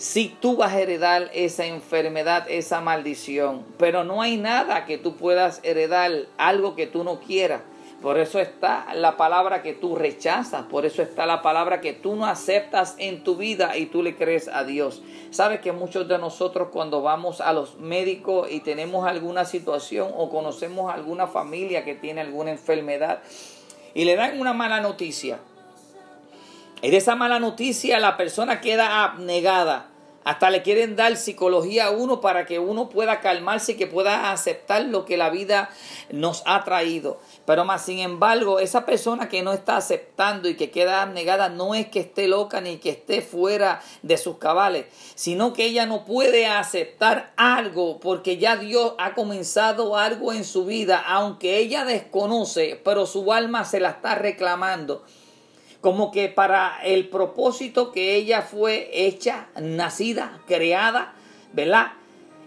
si 0.00 0.34
tú 0.40 0.56
vas 0.56 0.72
a 0.72 0.80
heredar 0.80 1.30
esa 1.34 1.66
enfermedad, 1.66 2.46
esa 2.48 2.80
maldición, 2.80 3.66
pero 3.76 4.02
no 4.02 4.22
hay 4.22 4.38
nada 4.38 4.86
que 4.86 4.96
tú 4.96 5.16
puedas 5.16 5.60
heredar, 5.62 6.10
algo 6.38 6.74
que 6.74 6.86
tú 6.86 7.04
no 7.04 7.20
quieras. 7.20 7.60
Por 8.02 8.18
eso 8.18 8.40
está 8.40 8.86
la 8.94 9.18
palabra 9.18 9.62
que 9.62 9.74
tú 9.74 9.94
rechazas, 9.94 10.64
por 10.64 10.86
eso 10.86 11.02
está 11.02 11.26
la 11.26 11.42
palabra 11.42 11.82
que 11.82 11.92
tú 11.92 12.16
no 12.16 12.24
aceptas 12.24 12.94
en 12.96 13.22
tu 13.22 13.36
vida 13.36 13.76
y 13.76 13.86
tú 13.86 14.02
le 14.02 14.16
crees 14.16 14.48
a 14.48 14.64
Dios. 14.64 15.02
Sabes 15.30 15.60
que 15.60 15.72
muchos 15.72 16.08
de 16.08 16.16
nosotros 16.16 16.68
cuando 16.72 17.02
vamos 17.02 17.42
a 17.42 17.52
los 17.52 17.76
médicos 17.76 18.50
y 18.50 18.60
tenemos 18.60 19.06
alguna 19.06 19.44
situación 19.44 20.10
o 20.16 20.30
conocemos 20.30 20.92
alguna 20.92 21.26
familia 21.26 21.84
que 21.84 21.94
tiene 21.94 22.22
alguna 22.22 22.52
enfermedad 22.52 23.20
y 23.92 24.06
le 24.06 24.16
dan 24.16 24.40
una 24.40 24.54
mala 24.54 24.80
noticia. 24.80 25.38
De 26.80 26.96
esa 26.96 27.16
mala 27.16 27.38
noticia 27.38 28.00
la 28.00 28.16
persona 28.16 28.62
queda 28.62 29.04
abnegada. 29.04 29.89
Hasta 30.22 30.50
le 30.50 30.62
quieren 30.62 30.96
dar 30.96 31.16
psicología 31.16 31.86
a 31.86 31.90
uno 31.90 32.20
para 32.20 32.44
que 32.44 32.58
uno 32.58 32.90
pueda 32.90 33.20
calmarse 33.20 33.72
y 33.72 33.74
que 33.76 33.86
pueda 33.86 34.32
aceptar 34.32 34.84
lo 34.84 35.06
que 35.06 35.16
la 35.16 35.30
vida 35.30 35.70
nos 36.10 36.42
ha 36.44 36.62
traído. 36.62 37.18
Pero 37.46 37.64
más 37.64 37.86
sin 37.86 38.00
embargo, 38.00 38.60
esa 38.60 38.84
persona 38.84 39.30
que 39.30 39.42
no 39.42 39.54
está 39.54 39.78
aceptando 39.78 40.48
y 40.48 40.56
que 40.56 40.70
queda 40.70 41.06
negada 41.06 41.48
no 41.48 41.74
es 41.74 41.88
que 41.88 42.00
esté 42.00 42.28
loca 42.28 42.60
ni 42.60 42.76
que 42.76 42.90
esté 42.90 43.22
fuera 43.22 43.80
de 44.02 44.18
sus 44.18 44.36
cabales, 44.36 44.86
sino 45.14 45.54
que 45.54 45.64
ella 45.64 45.86
no 45.86 46.04
puede 46.04 46.46
aceptar 46.46 47.32
algo 47.36 47.98
porque 47.98 48.36
ya 48.36 48.56
Dios 48.56 48.92
ha 48.98 49.14
comenzado 49.14 49.96
algo 49.96 50.34
en 50.34 50.44
su 50.44 50.66
vida, 50.66 51.02
aunque 51.06 51.56
ella 51.56 51.86
desconoce, 51.86 52.78
pero 52.84 53.06
su 53.06 53.32
alma 53.32 53.64
se 53.64 53.80
la 53.80 53.90
está 53.90 54.16
reclamando. 54.16 55.02
Como 55.80 56.10
que 56.10 56.28
para 56.28 56.78
el 56.84 57.08
propósito 57.08 57.90
que 57.92 58.14
ella 58.16 58.42
fue 58.42 58.90
hecha, 58.92 59.48
nacida, 59.60 60.40
creada, 60.46 61.14
¿verdad? 61.52 61.92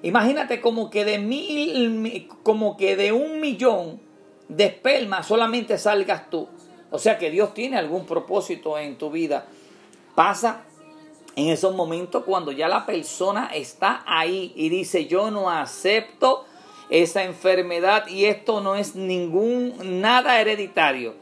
Imagínate 0.04 0.62
como 0.62 0.90
que 0.90 1.06
de 1.06 1.18
mil, 1.18 2.28
como 2.44 2.78
que 2.78 2.96
de 2.96 3.12
un 3.12 3.40
millón 3.40 4.02
de 4.50 4.66
esperma 4.66 5.24
solamente 5.24 5.78
salgas 5.78 6.30
tú. 6.30 6.48
O 6.92 7.00
sea 7.00 7.18
que 7.18 7.32
Dios 7.32 7.54
tiene 7.54 7.78
algún 7.78 8.06
propósito 8.06 8.78
en 8.78 8.98
tu 8.98 9.10
vida. 9.10 9.48
Pasa 10.14 10.64
en 11.36 11.48
esos 11.48 11.74
momentos 11.74 12.24
cuando 12.24 12.52
ya 12.52 12.68
la 12.68 12.86
persona 12.86 13.50
está 13.54 14.04
ahí 14.06 14.54
y 14.56 14.70
dice 14.70 15.08
yo 15.08 15.32
no 15.32 15.50
acepto 15.50 16.46
esa 16.90 17.24
enfermedad 17.24 18.08
y 18.08 18.26
esto 18.26 18.62
no 18.62 18.76
es 18.76 18.96
ningún 18.96 20.02
nada 20.02 20.40
hereditario. 20.40 21.16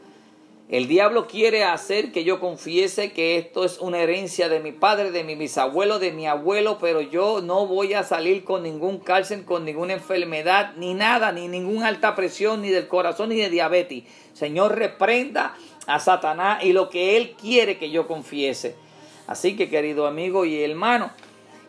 El 0.72 0.88
diablo 0.88 1.26
quiere 1.26 1.64
hacer 1.64 2.12
que 2.12 2.24
yo 2.24 2.40
confiese 2.40 3.12
que 3.12 3.36
esto 3.36 3.62
es 3.66 3.78
una 3.78 3.98
herencia 3.98 4.48
de 4.48 4.58
mi 4.58 4.72
padre, 4.72 5.10
de 5.10 5.22
mi 5.22 5.34
bisabuelo, 5.34 5.98
de 5.98 6.12
mi 6.12 6.26
abuelo, 6.26 6.78
pero 6.80 7.02
yo 7.02 7.42
no 7.42 7.66
voy 7.66 7.92
a 7.92 8.04
salir 8.04 8.42
con 8.42 8.62
ningún 8.62 8.98
cáncer, 8.98 9.44
con 9.44 9.66
ninguna 9.66 9.92
enfermedad, 9.92 10.72
ni 10.78 10.94
nada, 10.94 11.30
ni 11.30 11.46
ninguna 11.46 11.88
alta 11.88 12.14
presión, 12.14 12.62
ni 12.62 12.70
del 12.70 12.88
corazón, 12.88 13.28
ni 13.28 13.36
de 13.36 13.50
diabetes. 13.50 14.04
Señor, 14.32 14.78
reprenda 14.78 15.54
a 15.86 16.00
Satanás 16.00 16.64
y 16.64 16.72
lo 16.72 16.88
que 16.88 17.18
él 17.18 17.36
quiere 17.38 17.76
que 17.76 17.90
yo 17.90 18.06
confiese. 18.06 18.74
Así 19.26 19.56
que, 19.56 19.68
querido 19.68 20.06
amigo 20.06 20.46
y 20.46 20.64
hermano, 20.64 21.10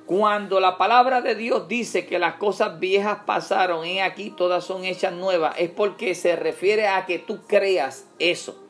cuando 0.06 0.62
la 0.62 0.78
palabra 0.78 1.20
de 1.20 1.36
Dios 1.36 1.68
dice 1.68 2.06
que 2.06 2.20
las 2.20 2.36
cosas 2.36 2.80
viejas 2.80 3.20
pasaron 3.26 3.86
y 3.86 4.00
aquí 4.00 4.30
todas 4.30 4.64
son 4.64 4.86
hechas 4.86 5.12
nuevas, 5.12 5.56
es 5.58 5.72
porque 5.72 6.16
se 6.16 6.38
refiere 6.38 6.88
a 6.88 7.06
que 7.06 7.20
tú 7.20 7.42
creas 7.46 8.08
eso. 8.18 8.63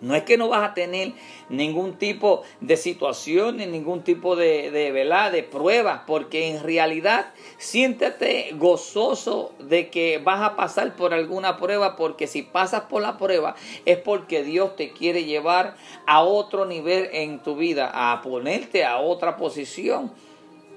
No 0.00 0.14
es 0.14 0.22
que 0.22 0.36
no 0.36 0.48
vas 0.48 0.70
a 0.70 0.74
tener 0.74 1.12
ningún 1.48 1.98
tipo 1.98 2.42
de 2.60 2.76
situación, 2.76 3.56
ni 3.56 3.66
ningún 3.66 4.02
tipo 4.02 4.36
de, 4.36 4.70
de, 4.70 4.92
de 4.92 5.42
pruebas, 5.42 6.02
porque 6.06 6.48
en 6.48 6.62
realidad 6.62 7.32
siéntete 7.58 8.50
gozoso 8.54 9.52
de 9.58 9.90
que 9.90 10.18
vas 10.18 10.42
a 10.42 10.56
pasar 10.56 10.94
por 10.94 11.14
alguna 11.14 11.56
prueba, 11.56 11.96
porque 11.96 12.26
si 12.26 12.42
pasas 12.42 12.82
por 12.82 13.02
la 13.02 13.16
prueba 13.18 13.56
es 13.84 13.98
porque 13.98 14.42
Dios 14.42 14.76
te 14.76 14.92
quiere 14.92 15.24
llevar 15.24 15.76
a 16.06 16.22
otro 16.22 16.64
nivel 16.64 17.08
en 17.12 17.40
tu 17.42 17.56
vida, 17.56 17.90
a 17.92 18.22
ponerte 18.22 18.84
a 18.84 18.98
otra 18.98 19.36
posición. 19.36 20.12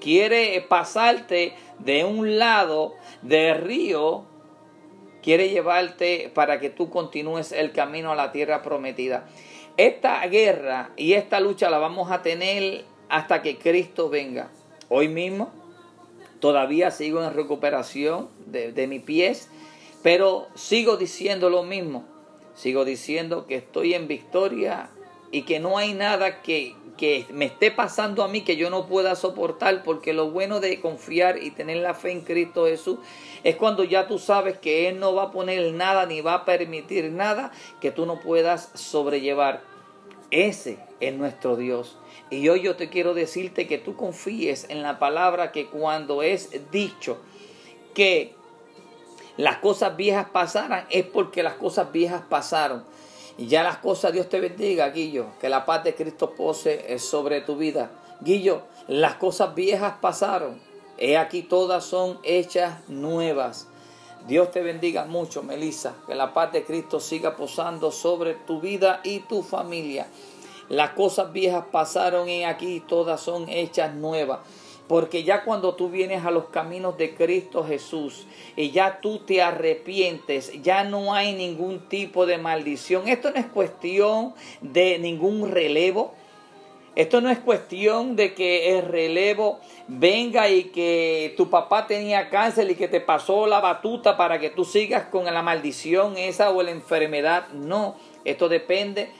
Quiere 0.00 0.60
pasarte 0.62 1.54
de 1.78 2.04
un 2.04 2.38
lado 2.38 2.94
del 3.22 3.58
río 3.58 4.24
quiere 5.22 5.48
llevarte 5.48 6.30
para 6.34 6.60
que 6.60 6.70
tú 6.70 6.90
continúes 6.90 7.52
el 7.52 7.72
camino 7.72 8.12
a 8.12 8.16
la 8.16 8.32
tierra 8.32 8.62
prometida. 8.62 9.26
Esta 9.76 10.26
guerra 10.26 10.90
y 10.96 11.14
esta 11.14 11.40
lucha 11.40 11.70
la 11.70 11.78
vamos 11.78 12.10
a 12.10 12.22
tener 12.22 12.84
hasta 13.08 13.42
que 13.42 13.58
Cristo 13.58 14.10
venga. 14.10 14.50
Hoy 14.88 15.08
mismo 15.08 15.50
todavía 16.40 16.90
sigo 16.90 17.22
en 17.22 17.32
recuperación 17.32 18.28
de, 18.46 18.72
de 18.72 18.86
mis 18.86 19.02
pies. 19.02 19.48
Pero 20.02 20.48
sigo 20.54 20.96
diciendo 20.96 21.48
lo 21.48 21.62
mismo. 21.62 22.04
Sigo 22.54 22.84
diciendo 22.84 23.46
que 23.46 23.56
estoy 23.56 23.94
en 23.94 24.08
victoria 24.08 24.90
y 25.30 25.42
que 25.42 25.60
no 25.60 25.78
hay 25.78 25.94
nada 25.94 26.42
que, 26.42 26.74
que 26.96 27.26
me 27.30 27.46
esté 27.46 27.70
pasando 27.70 28.22
a 28.22 28.28
mí 28.28 28.42
que 28.42 28.56
yo 28.56 28.70
no 28.70 28.86
pueda 28.86 29.16
soportar, 29.16 29.82
porque 29.82 30.12
lo 30.12 30.30
bueno 30.30 30.60
de 30.60 30.80
confiar 30.80 31.42
y 31.42 31.50
tener 31.50 31.78
la 31.78 31.94
fe 31.94 32.12
en 32.12 32.20
Cristo 32.20 32.66
Jesús 32.66 32.98
es 33.44 33.56
cuando 33.56 33.84
ya 33.84 34.06
tú 34.06 34.18
sabes 34.18 34.58
que 34.58 34.88
Él 34.88 35.00
no 35.00 35.14
va 35.14 35.24
a 35.24 35.30
poner 35.30 35.72
nada 35.72 36.06
ni 36.06 36.20
va 36.20 36.34
a 36.34 36.44
permitir 36.44 37.10
nada 37.10 37.50
que 37.80 37.90
tú 37.90 38.06
no 38.06 38.20
puedas 38.20 38.70
sobrellevar. 38.74 39.62
Ese 40.30 40.78
es 41.00 41.14
nuestro 41.14 41.56
Dios. 41.56 41.96
Y 42.30 42.48
hoy 42.48 42.62
yo 42.62 42.76
te 42.76 42.88
quiero 42.88 43.12
decirte 43.12 43.66
que 43.66 43.78
tú 43.78 43.96
confíes 43.96 44.66
en 44.70 44.82
la 44.82 44.98
palabra 44.98 45.52
que 45.52 45.66
cuando 45.66 46.22
es 46.22 46.50
dicho 46.70 47.18
que 47.94 48.34
las 49.36 49.58
cosas 49.58 49.96
viejas 49.96 50.28
pasaran, 50.30 50.86
es 50.90 51.04
porque 51.04 51.42
las 51.42 51.54
cosas 51.54 51.92
viejas 51.92 52.22
pasaron. 52.28 52.84
Y 53.38 53.46
ya 53.46 53.62
las 53.62 53.78
cosas, 53.78 54.12
Dios 54.12 54.28
te 54.28 54.40
bendiga, 54.40 54.90
Guillo, 54.90 55.26
que 55.40 55.48
la 55.48 55.64
paz 55.64 55.84
de 55.84 55.94
Cristo 55.94 56.34
pose 56.34 56.98
sobre 56.98 57.40
tu 57.40 57.56
vida. 57.56 57.90
Guillo, 58.20 58.62
las 58.88 59.14
cosas 59.14 59.54
viejas 59.54 59.94
pasaron. 60.00 60.60
He 60.98 61.16
aquí 61.16 61.42
todas 61.42 61.84
son 61.84 62.18
hechas 62.22 62.88
nuevas. 62.88 63.68
Dios 64.26 64.50
te 64.50 64.62
bendiga 64.62 65.04
mucho, 65.04 65.42
Melissa. 65.42 65.94
Que 66.06 66.14
la 66.14 66.32
paz 66.32 66.52
de 66.52 66.64
Cristo 66.64 67.00
siga 67.00 67.36
posando 67.36 67.90
sobre 67.90 68.34
tu 68.34 68.60
vida 68.60 69.00
y 69.02 69.20
tu 69.20 69.42
familia. 69.42 70.06
Las 70.68 70.90
cosas 70.90 71.32
viejas 71.32 71.64
pasaron 71.72 72.28
y 72.28 72.44
aquí 72.44 72.80
todas 72.86 73.20
son 73.20 73.48
hechas 73.48 73.94
nuevas. 73.94 74.40
Porque 74.88 75.22
ya 75.22 75.44
cuando 75.44 75.74
tú 75.74 75.88
vienes 75.88 76.24
a 76.24 76.30
los 76.30 76.46
caminos 76.46 76.98
de 76.98 77.14
Cristo 77.14 77.64
Jesús 77.64 78.26
y 78.56 78.70
ya 78.70 79.00
tú 79.00 79.20
te 79.20 79.40
arrepientes, 79.40 80.62
ya 80.62 80.84
no 80.84 81.14
hay 81.14 81.34
ningún 81.34 81.88
tipo 81.88 82.26
de 82.26 82.38
maldición. 82.38 83.08
Esto 83.08 83.30
no 83.30 83.38
es 83.38 83.46
cuestión 83.46 84.34
de 84.60 84.98
ningún 84.98 85.50
relevo. 85.50 86.14
Esto 86.94 87.22
no 87.22 87.30
es 87.30 87.38
cuestión 87.38 88.16
de 88.16 88.34
que 88.34 88.76
el 88.76 88.84
relevo 88.84 89.60
venga 89.88 90.50
y 90.50 90.64
que 90.64 91.32
tu 91.38 91.48
papá 91.48 91.86
tenía 91.86 92.28
cáncer 92.28 92.70
y 92.70 92.74
que 92.74 92.86
te 92.86 93.00
pasó 93.00 93.46
la 93.46 93.60
batuta 93.60 94.18
para 94.18 94.38
que 94.38 94.50
tú 94.50 94.66
sigas 94.66 95.04
con 95.04 95.24
la 95.24 95.42
maldición 95.42 96.18
esa 96.18 96.50
o 96.50 96.62
la 96.62 96.70
enfermedad. 96.70 97.48
No, 97.48 97.96
esto 98.26 98.50
depende 98.50 99.10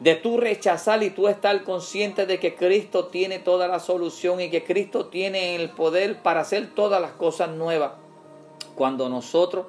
de 0.00 0.14
tú 0.16 0.38
rechazar 0.38 1.02
y 1.02 1.10
tú 1.10 1.28
estar 1.28 1.62
consciente 1.64 2.26
de 2.26 2.38
que 2.38 2.54
Cristo 2.54 3.06
tiene 3.06 3.38
toda 3.38 3.68
la 3.68 3.80
solución 3.80 4.40
y 4.40 4.50
que 4.50 4.64
Cristo 4.64 5.06
tiene 5.06 5.56
el 5.56 5.70
poder 5.70 6.22
para 6.22 6.40
hacer 6.40 6.74
todas 6.74 7.00
las 7.00 7.12
cosas 7.12 7.50
nuevas. 7.50 7.92
Cuando 8.74 9.08
nosotros 9.08 9.66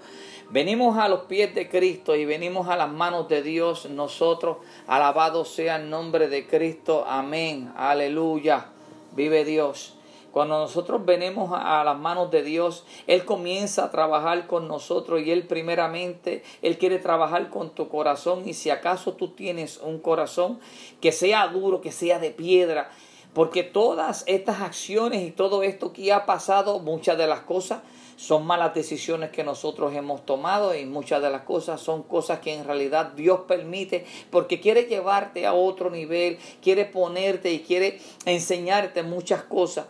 venimos 0.50 0.98
a 0.98 1.08
los 1.08 1.22
pies 1.22 1.54
de 1.54 1.70
Cristo 1.70 2.16
y 2.16 2.26
venimos 2.26 2.68
a 2.68 2.76
las 2.76 2.92
manos 2.92 3.28
de 3.30 3.44
Dios, 3.44 3.88
nosotros, 3.90 4.58
alabado 4.88 5.46
sea 5.46 5.76
el 5.76 5.90
nombre 5.90 6.28
de 6.28 6.48
Cristo, 6.48 7.06
amén, 7.08 7.72
aleluya, 7.76 8.68
vive 9.16 9.46
Dios. 9.46 9.96
Cuando 10.36 10.60
nosotros 10.60 11.06
venimos 11.06 11.50
a 11.54 11.82
las 11.86 11.98
manos 11.98 12.30
de 12.30 12.44
Dios, 12.44 12.84
Él 13.08 13.24
comienza 13.24 13.86
a 13.86 13.90
trabajar 13.90 14.48
con 14.48 14.68
nosotros 14.68 15.22
y 15.22 15.32
Él 15.32 15.48
primeramente, 15.48 16.44
Él 16.62 16.78
quiere 16.78 17.00
trabajar 17.00 17.50
con 17.50 17.70
tu 17.70 17.88
corazón 17.88 18.46
y 18.46 18.54
si 18.54 18.70
acaso 18.70 19.14
tú 19.14 19.30
tienes 19.30 19.78
un 19.78 19.98
corazón 19.98 20.60
que 21.00 21.14
sea 21.14 21.48
duro, 21.48 21.80
que 21.80 21.94
sea 21.94 22.20
de 22.20 22.32
piedra, 22.32 22.90
porque 23.34 23.64
todas 23.64 24.26
estas 24.28 24.60
acciones 24.60 25.26
y 25.26 25.32
todo 25.32 25.64
esto 25.64 25.94
que 25.94 26.12
ha 26.12 26.26
pasado, 26.26 26.80
muchas 26.80 27.18
de 27.18 27.28
las 27.28 27.40
cosas 27.40 27.80
son 28.18 28.46
malas 28.46 28.74
decisiones 28.74 29.30
que 29.30 29.46
nosotros 29.46 29.94
hemos 29.94 30.26
tomado 30.26 30.76
y 30.76 30.86
muchas 30.86 31.22
de 31.22 31.30
las 31.30 31.44
cosas 31.44 31.80
son 31.80 32.04
cosas 32.04 32.40
que 32.40 32.54
en 32.54 32.66
realidad 32.66 33.14
Dios 33.16 33.40
permite 33.48 34.06
porque 34.32 34.60
quiere 34.60 34.84
llevarte 34.84 35.48
a 35.48 35.54
otro 35.54 35.90
nivel, 35.90 36.40
quiere 36.62 36.84
ponerte 36.84 37.54
y 37.54 37.62
quiere 37.62 38.02
enseñarte 38.26 39.02
muchas 39.02 39.42
cosas. 39.44 39.86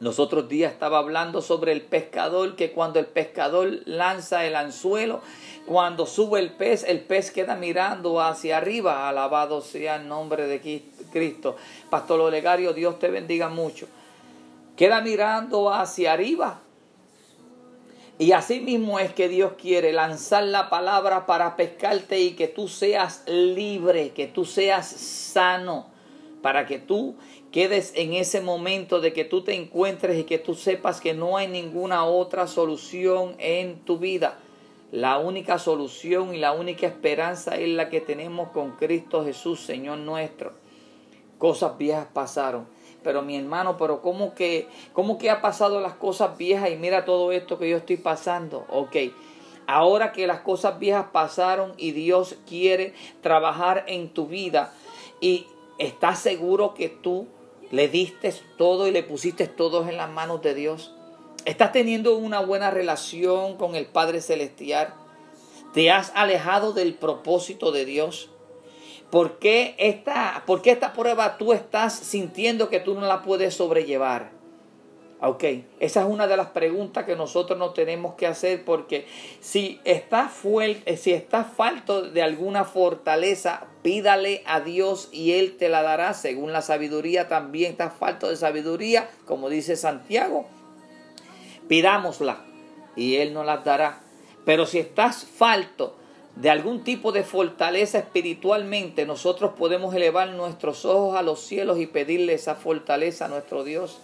Los 0.00 0.20
otros 0.20 0.48
días 0.48 0.72
estaba 0.72 0.98
hablando 0.98 1.42
sobre 1.42 1.72
el 1.72 1.82
pescador, 1.82 2.54
que 2.54 2.70
cuando 2.70 3.00
el 3.00 3.06
pescador 3.06 3.80
lanza 3.84 4.44
el 4.46 4.54
anzuelo, 4.54 5.20
cuando 5.66 6.06
sube 6.06 6.38
el 6.38 6.52
pez, 6.52 6.84
el 6.84 7.00
pez 7.00 7.30
queda 7.32 7.56
mirando 7.56 8.20
hacia 8.20 8.58
arriba. 8.58 9.08
Alabado 9.08 9.60
sea 9.60 9.96
el 9.96 10.08
nombre 10.08 10.46
de 10.46 10.82
Cristo. 11.12 11.56
Pastor 11.90 12.20
Olegario, 12.20 12.72
Dios 12.72 12.98
te 12.98 13.08
bendiga 13.08 13.48
mucho. 13.48 13.88
Queda 14.76 15.00
mirando 15.00 15.72
hacia 15.72 16.12
arriba. 16.12 16.60
Y 18.20 18.32
así 18.32 18.60
mismo 18.60 18.98
es 18.98 19.12
que 19.12 19.28
Dios 19.28 19.52
quiere 19.60 19.92
lanzar 19.92 20.44
la 20.44 20.70
palabra 20.70 21.26
para 21.26 21.54
pescarte 21.54 22.18
y 22.20 22.32
que 22.32 22.48
tú 22.48 22.66
seas 22.68 23.22
libre, 23.26 24.10
que 24.10 24.26
tú 24.26 24.44
seas 24.44 24.88
sano, 24.88 25.86
para 26.42 26.66
que 26.66 26.78
tú 26.78 27.16
quedes 27.52 27.92
en 27.94 28.12
ese 28.12 28.40
momento 28.40 29.00
de 29.00 29.12
que 29.12 29.24
tú 29.24 29.42
te 29.42 29.54
encuentres 29.54 30.18
y 30.18 30.24
que 30.24 30.38
tú 30.38 30.54
sepas 30.54 31.00
que 31.00 31.14
no 31.14 31.36
hay 31.36 31.48
ninguna 31.48 32.04
otra 32.04 32.46
solución 32.46 33.34
en 33.38 33.80
tu 33.80 33.98
vida. 33.98 34.38
La 34.90 35.18
única 35.18 35.58
solución 35.58 36.34
y 36.34 36.38
la 36.38 36.52
única 36.52 36.86
esperanza 36.86 37.56
es 37.56 37.68
la 37.68 37.90
que 37.90 38.00
tenemos 38.00 38.50
con 38.50 38.72
Cristo 38.72 39.24
Jesús, 39.24 39.60
Señor 39.60 39.98
nuestro. 39.98 40.52
Cosas 41.38 41.76
viejas 41.78 42.08
pasaron. 42.12 42.66
Pero 43.02 43.22
mi 43.22 43.36
hermano, 43.36 43.76
pero 43.76 44.02
¿cómo 44.02 44.34
que, 44.34 44.66
cómo 44.92 45.18
que 45.18 45.30
ha 45.30 45.40
pasado 45.40 45.80
las 45.80 45.94
cosas 45.94 46.36
viejas 46.36 46.70
y 46.70 46.76
mira 46.76 47.04
todo 47.04 47.32
esto 47.32 47.58
que 47.58 47.68
yo 47.68 47.76
estoy 47.76 47.96
pasando? 47.96 48.66
Ok, 48.70 48.96
ahora 49.66 50.12
que 50.12 50.26
las 50.26 50.40
cosas 50.40 50.78
viejas 50.78 51.06
pasaron 51.12 51.74
y 51.76 51.92
Dios 51.92 52.36
quiere 52.46 52.94
trabajar 53.22 53.84
en 53.86 54.08
tu 54.08 54.26
vida 54.26 54.74
y 55.20 55.46
estás 55.78 56.18
seguro 56.18 56.74
que 56.74 56.88
tú 56.88 57.28
le 57.70 57.88
diste 57.88 58.34
todo 58.56 58.86
y 58.86 58.90
le 58.90 59.02
pusiste 59.02 59.46
todo 59.46 59.88
en 59.88 59.96
las 59.96 60.10
manos 60.10 60.42
de 60.42 60.54
Dios. 60.54 60.94
Estás 61.44 61.72
teniendo 61.72 62.16
una 62.16 62.40
buena 62.40 62.70
relación 62.70 63.56
con 63.56 63.74
el 63.74 63.86
Padre 63.86 64.20
Celestial. 64.20 64.94
Te 65.74 65.90
has 65.90 66.12
alejado 66.14 66.72
del 66.72 66.94
propósito 66.94 67.72
de 67.72 67.84
Dios. 67.84 68.30
¿Por 69.10 69.38
qué 69.38 69.74
esta, 69.78 70.42
por 70.46 70.62
qué 70.62 70.70
esta 70.70 70.92
prueba 70.92 71.38
tú 71.38 71.52
estás 71.52 71.94
sintiendo 71.94 72.68
que 72.68 72.80
tú 72.80 72.94
no 72.94 73.06
la 73.06 73.22
puedes 73.22 73.54
sobrellevar? 73.54 74.37
Ok, 75.20 75.42
esa 75.80 76.02
es 76.02 76.06
una 76.06 76.28
de 76.28 76.36
las 76.36 76.50
preguntas 76.50 77.04
que 77.04 77.16
nosotros 77.16 77.58
nos 77.58 77.74
tenemos 77.74 78.14
que 78.14 78.28
hacer 78.28 78.64
porque 78.64 79.04
si 79.40 79.80
estás, 79.82 80.30
fuerte, 80.30 80.96
si 80.96 81.20
falto 81.56 82.02
de 82.02 82.22
alguna 82.22 82.64
fortaleza, 82.64 83.66
pídale 83.82 84.44
a 84.46 84.60
Dios 84.60 85.08
y 85.10 85.32
Él 85.32 85.56
te 85.56 85.68
la 85.68 85.82
dará 85.82 86.14
según 86.14 86.52
la 86.52 86.62
sabiduría. 86.62 87.26
También 87.26 87.72
estás 87.72 87.94
falto 87.94 88.28
de 88.28 88.36
sabiduría, 88.36 89.10
como 89.26 89.50
dice 89.50 89.74
Santiago. 89.74 90.46
Pidámosla 91.66 92.44
y 92.94 93.16
Él 93.16 93.34
nos 93.34 93.44
la 93.44 93.56
dará. 93.58 94.02
Pero 94.44 94.66
si 94.66 94.78
estás 94.78 95.24
falto 95.24 95.96
de 96.36 96.48
algún 96.48 96.84
tipo 96.84 97.10
de 97.10 97.24
fortaleza 97.24 97.98
espiritualmente, 97.98 99.04
nosotros 99.04 99.54
podemos 99.58 99.92
elevar 99.96 100.28
nuestros 100.28 100.84
ojos 100.84 101.16
a 101.16 101.22
los 101.22 101.40
cielos 101.40 101.80
y 101.80 101.88
pedirle 101.88 102.34
esa 102.34 102.54
fortaleza 102.54 103.24
a 103.24 103.28
nuestro 103.28 103.64
Dios. 103.64 103.98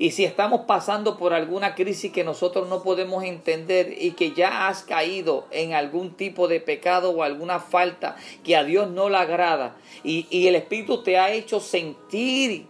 Y 0.00 0.12
si 0.12 0.24
estamos 0.24 0.62
pasando 0.62 1.18
por 1.18 1.34
alguna 1.34 1.74
crisis 1.74 2.10
que 2.10 2.24
nosotros 2.24 2.66
no 2.70 2.82
podemos 2.82 3.22
entender 3.22 3.94
y 4.00 4.12
que 4.12 4.32
ya 4.32 4.66
has 4.66 4.82
caído 4.82 5.44
en 5.50 5.74
algún 5.74 6.12
tipo 6.12 6.48
de 6.48 6.58
pecado 6.58 7.10
o 7.10 7.22
alguna 7.22 7.60
falta 7.60 8.16
que 8.42 8.56
a 8.56 8.64
Dios 8.64 8.88
no 8.88 9.10
le 9.10 9.18
agrada 9.18 9.76
y, 10.02 10.46
el 10.46 10.54
Espíritu 10.54 11.02
te 11.02 11.18
ha 11.18 11.30
hecho 11.30 11.60
sentir 11.60 12.64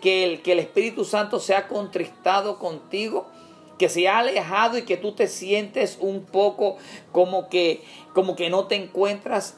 que 0.00 0.24
el, 0.24 0.42
que 0.42 0.52
el 0.52 0.58
Espíritu 0.58 1.04
Santo 1.04 1.38
se 1.38 1.54
ha 1.54 1.68
contristado 1.68 2.58
contigo, 2.58 3.28
que 3.78 3.88
se 3.88 4.08
ha 4.08 4.18
alejado 4.18 4.76
y 4.76 4.82
que 4.82 4.96
tú 4.96 5.12
te 5.12 5.28
sientes 5.28 5.98
un 6.00 6.24
poco 6.24 6.78
como 7.12 7.48
que, 7.48 7.80
como 8.12 8.34
que 8.34 8.50
no 8.50 8.66
te 8.66 8.74
encuentras, 8.74 9.56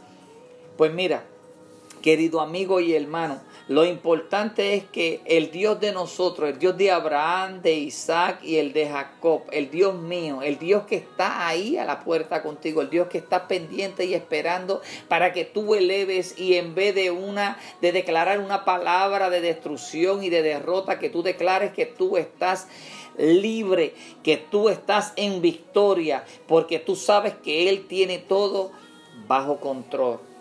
pues 0.76 0.92
mira, 0.92 1.24
querido 2.02 2.42
amigo 2.42 2.80
y 2.80 2.92
hermano, 2.94 3.40
lo 3.66 3.86
importante 3.86 4.74
es 4.74 4.84
que 4.84 5.22
el 5.24 5.50
Dios 5.50 5.80
de 5.80 5.92
nosotros, 5.92 6.50
el 6.50 6.58
Dios 6.58 6.76
de 6.76 6.90
Abraham, 6.90 7.62
de 7.62 7.72
Isaac 7.72 8.40
y 8.42 8.56
el 8.56 8.74
de 8.74 8.90
Jacob, 8.90 9.44
el 9.52 9.70
Dios 9.70 9.94
mío, 9.94 10.42
el 10.42 10.58
Dios 10.58 10.82
que 10.84 10.96
está 10.96 11.46
ahí 11.46 11.78
a 11.78 11.86
la 11.86 12.04
puerta 12.04 12.42
contigo, 12.42 12.82
el 12.82 12.90
Dios 12.90 13.08
que 13.08 13.16
está 13.16 13.48
pendiente 13.48 14.04
y 14.04 14.12
esperando 14.12 14.82
para 15.08 15.32
que 15.32 15.46
tú 15.46 15.74
eleves 15.74 16.38
y 16.38 16.56
en 16.56 16.74
vez 16.74 16.94
de 16.94 17.10
una 17.10 17.56
de 17.80 17.92
declarar 17.92 18.38
una 18.38 18.66
palabra 18.66 19.30
de 19.30 19.40
destrucción 19.40 20.22
y 20.22 20.28
de 20.28 20.42
derrota 20.42 20.98
que 20.98 21.08
tú 21.08 21.22
declares 21.22 21.72
que 21.72 21.86
tú 21.86 22.18
estás 22.18 22.68
libre, 23.16 23.94
que 24.22 24.36
tú 24.36 24.68
estás 24.68 25.14
en 25.16 25.40
victoria, 25.40 26.26
porque 26.46 26.80
tú 26.80 26.96
sabes 26.96 27.32
que 27.42 27.70
él 27.70 27.86
tiene 27.86 28.18
todo 28.18 28.72
bajo 29.26 29.58
control. 29.58 30.33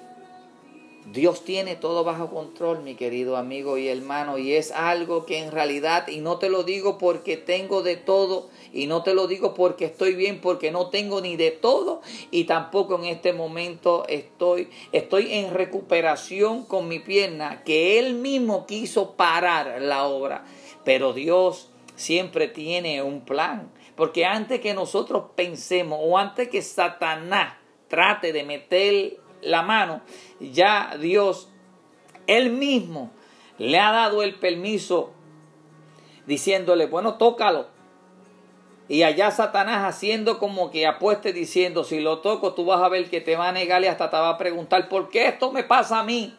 Dios 1.05 1.43
tiene 1.43 1.75
todo 1.75 2.03
bajo 2.03 2.29
control, 2.29 2.81
mi 2.81 2.95
querido 2.95 3.35
amigo 3.35 3.77
y 3.77 3.89
hermano, 3.89 4.37
y 4.37 4.53
es 4.53 4.71
algo 4.71 5.25
que 5.25 5.39
en 5.39 5.51
realidad, 5.51 6.07
y 6.07 6.21
no 6.21 6.37
te 6.37 6.49
lo 6.49 6.63
digo 6.63 6.97
porque 6.97 7.35
tengo 7.35 7.83
de 7.83 7.97
todo, 7.97 8.49
y 8.71 8.87
no 8.87 9.03
te 9.03 9.13
lo 9.13 9.27
digo 9.27 9.53
porque 9.53 9.85
estoy 9.85 10.15
bien, 10.15 10.39
porque 10.39 10.71
no 10.71 10.89
tengo 10.89 11.19
ni 11.19 11.35
de 11.35 11.51
todo, 11.51 12.01
y 12.31 12.45
tampoco 12.45 12.95
en 12.95 13.05
este 13.05 13.33
momento 13.33 14.05
estoy, 14.07 14.69
estoy 14.93 15.33
en 15.33 15.53
recuperación 15.53 16.63
con 16.65 16.87
mi 16.87 16.99
pierna, 16.99 17.63
que 17.63 17.99
Él 17.99 18.13
mismo 18.13 18.65
quiso 18.65 19.11
parar 19.11 19.81
la 19.81 20.05
obra, 20.05 20.45
pero 20.85 21.11
Dios 21.11 21.69
siempre 21.95 22.47
tiene 22.47 23.03
un 23.03 23.21
plan, 23.21 23.71
porque 23.97 24.25
antes 24.25 24.61
que 24.61 24.73
nosotros 24.73 25.25
pensemos, 25.35 25.99
o 26.01 26.17
antes 26.17 26.47
que 26.47 26.61
Satanás 26.61 27.55
trate 27.89 28.33
de 28.33 28.43
meter 28.43 29.17
la 29.43 29.61
mano, 29.61 30.01
ya 30.39 30.97
Dios, 30.99 31.49
Él 32.27 32.51
mismo, 32.51 33.11
le 33.57 33.79
ha 33.79 33.91
dado 33.91 34.23
el 34.23 34.35
permiso 34.35 35.11
diciéndole, 36.25 36.87
bueno, 36.87 37.15
tócalo. 37.15 37.67
Y 38.89 39.03
allá 39.03 39.31
Satanás 39.31 39.85
haciendo 39.85 40.39
como 40.39 40.69
que 40.69 40.85
apueste 40.85 41.31
diciendo, 41.31 41.83
si 41.83 41.99
lo 41.99 42.19
toco 42.19 42.53
tú 42.53 42.65
vas 42.65 42.81
a 42.81 42.89
ver 42.89 43.09
que 43.09 43.21
te 43.21 43.35
va 43.35 43.49
a 43.49 43.53
negar 43.53 43.81
y 43.83 43.87
hasta 43.87 44.09
te 44.09 44.17
va 44.17 44.29
a 44.29 44.37
preguntar, 44.37 44.89
¿por 44.89 45.09
qué 45.09 45.27
esto 45.27 45.51
me 45.51 45.63
pasa 45.63 45.99
a 45.99 46.03
mí? 46.03 46.37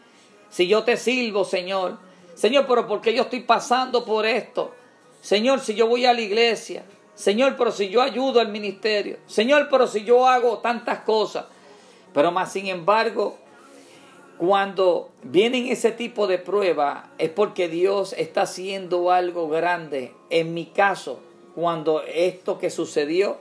Si 0.51 0.69
yo 0.69 0.85
te 0.85 0.97
sirvo, 0.97 1.45
Señor. 1.45 1.99
Señor, 2.35 2.67
pero 2.69 2.87
¿por 2.87 3.01
qué 3.01 3.15
yo 3.15 3.23
estoy 3.23 3.41
pasando 3.41 4.05
por 4.05 4.27
esto? 4.27 4.75
Señor, 5.21 5.61
si 5.61 5.75
yo 5.75 5.87
voy 5.87 6.05
a 6.05 6.13
la 6.13 6.21
iglesia. 6.21 6.85
Señor, 7.15 7.57
pero 7.57 7.73
si 7.73 7.89
yo 7.89 8.03
ayudo 8.03 8.41
al 8.41 8.49
ministerio. 8.49 9.19
Señor, 9.27 9.69
pero 9.71 9.87
si 9.87 10.05
yo 10.05 10.29
hago 10.29 10.59
tantas 10.59 11.01
cosas. 11.01 11.47
Pero 12.15 12.33
más 12.33 12.53
sin 12.53 12.69
embargo, 12.69 13.37
cuando 14.39 15.11
vienen 15.23 15.67
ese 15.67 15.93
tipo 15.93 16.27
de 16.27 16.39
pruebas 16.39 17.09
es 17.19 17.29
porque 17.29 17.69
Dios 17.69 18.15
está 18.15 18.43
haciendo 18.43 19.11
algo 19.11 19.49
grande. 19.49 20.15
En 20.31 20.55
mi 20.55 20.67
caso, 20.67 21.21
cuando 21.55 22.03
esto 22.03 22.59
que 22.59 22.71
sucedió, 22.71 23.39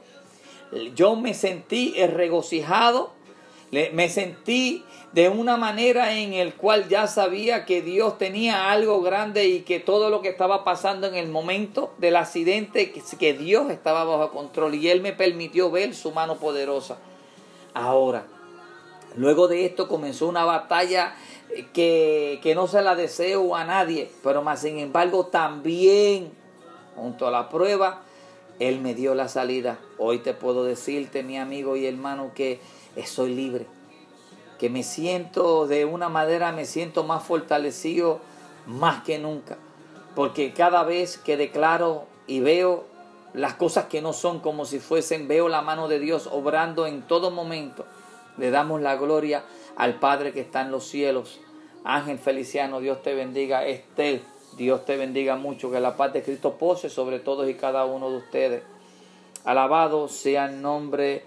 yo 0.95 1.15
me 1.15 1.33
sentí 1.33 1.93
regocijado, 2.07 3.11
me 3.71 4.09
sentí 4.09 4.83
de 5.13 5.29
una 5.29 5.57
manera 5.57 6.15
en 6.17 6.33
el 6.33 6.55
cual 6.55 6.89
ya 6.89 7.05
sabía 7.07 7.65
que 7.65 7.81
Dios 7.83 8.17
tenía 8.17 8.71
algo 8.71 9.01
grande 9.01 9.47
y 9.47 9.61
que 9.61 9.79
todo 9.79 10.09
lo 10.09 10.21
que 10.21 10.29
estaba 10.29 10.63
pasando 10.63 11.05
en 11.07 11.15
el 11.15 11.27
momento 11.27 11.93
del 11.99 12.15
accidente, 12.15 12.91
que 12.91 13.33
Dios 13.33 13.69
estaba 13.69 14.03
bajo 14.03 14.31
control 14.31 14.75
y 14.75 14.89
Él 14.89 15.01
me 15.01 15.13
permitió 15.13 15.69
ver 15.69 15.93
su 15.93 16.11
mano 16.11 16.37
poderosa. 16.37 16.97
Ahora, 17.75 18.25
Luego 19.15 19.47
de 19.47 19.65
esto 19.65 19.87
comenzó 19.87 20.27
una 20.27 20.43
batalla 20.43 21.15
que, 21.73 22.39
que, 22.41 22.55
no 22.55 22.67
se 22.67 22.81
la 22.81 22.95
deseo 22.95 23.55
a 23.55 23.63
nadie, 23.63 24.09
pero 24.23 24.41
más 24.41 24.61
sin 24.61 24.79
embargo 24.79 25.27
también, 25.27 26.31
junto 26.95 27.27
a 27.27 27.31
la 27.31 27.49
prueba, 27.49 28.01
Él 28.59 28.81
me 28.81 28.95
dio 28.95 29.13
la 29.13 29.27
salida. 29.27 29.77
Hoy 29.99 30.19
te 30.19 30.33
puedo 30.33 30.63
decirte, 30.63 31.21
mi 31.21 31.37
amigo 31.37 31.75
y 31.75 31.85
hermano, 31.85 32.31
que 32.33 32.59
soy 33.05 33.35
libre, 33.35 33.67
que 34.57 34.69
me 34.69 34.81
siento 34.81 35.67
de 35.67 35.85
una 35.85 36.09
manera, 36.09 36.51
me 36.51 36.65
siento 36.65 37.03
más 37.03 37.23
fortalecido 37.23 38.19
más 38.65 39.03
que 39.03 39.19
nunca, 39.19 39.57
porque 40.15 40.53
cada 40.53 40.83
vez 40.83 41.17
que 41.19 41.37
declaro 41.37 42.05
y 42.25 42.39
veo 42.39 42.85
las 43.33 43.53
cosas 43.55 43.85
que 43.85 44.01
no 44.01 44.13
son 44.13 44.39
como 44.39 44.65
si 44.65 44.79
fuesen, 44.79 45.27
veo 45.27 45.49
la 45.49 45.61
mano 45.61 45.87
de 45.87 45.99
Dios 45.99 46.29
obrando 46.31 46.87
en 46.87 47.01
todo 47.01 47.29
momento 47.29 47.85
le 48.37 48.51
damos 48.51 48.81
la 48.81 48.95
gloria 48.95 49.43
al 49.75 49.99
Padre 49.99 50.33
que 50.33 50.41
está 50.41 50.61
en 50.61 50.71
los 50.71 50.87
cielos. 50.87 51.39
Ángel 51.83 52.17
Feliciano, 52.17 52.79
Dios 52.79 53.01
te 53.03 53.13
bendiga. 53.13 53.65
Estel, 53.65 54.23
Dios 54.57 54.85
te 54.85 54.97
bendiga 54.97 55.35
mucho. 55.35 55.71
Que 55.71 55.79
la 55.79 55.97
paz 55.97 56.13
de 56.13 56.23
Cristo 56.23 56.57
pose 56.57 56.89
sobre 56.89 57.19
todos 57.19 57.49
y 57.49 57.55
cada 57.55 57.85
uno 57.85 58.09
de 58.09 58.17
ustedes. 58.17 58.63
Alabado 59.43 60.07
sea 60.07 60.45
el 60.45 60.61
nombre 60.61 61.23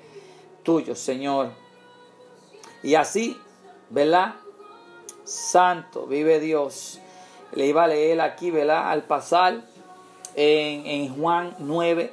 tuyo, 0.62 0.95
Señor. 0.95 1.51
Y 2.83 2.95
así, 2.95 3.37
¿verdad? 3.90 4.37
Santo, 5.25 6.07
vive 6.07 6.40
Dios. 6.40 7.01
Le 7.53 7.66
iba 7.66 7.85
a 7.85 7.88
leer 7.88 8.21
aquí, 8.21 8.51
¿verdad? 8.51 8.90
Al 8.90 9.05
pasar 9.05 9.62
en, 10.35 10.87
en 10.87 11.14
Juan 11.14 11.55
9, 11.59 12.12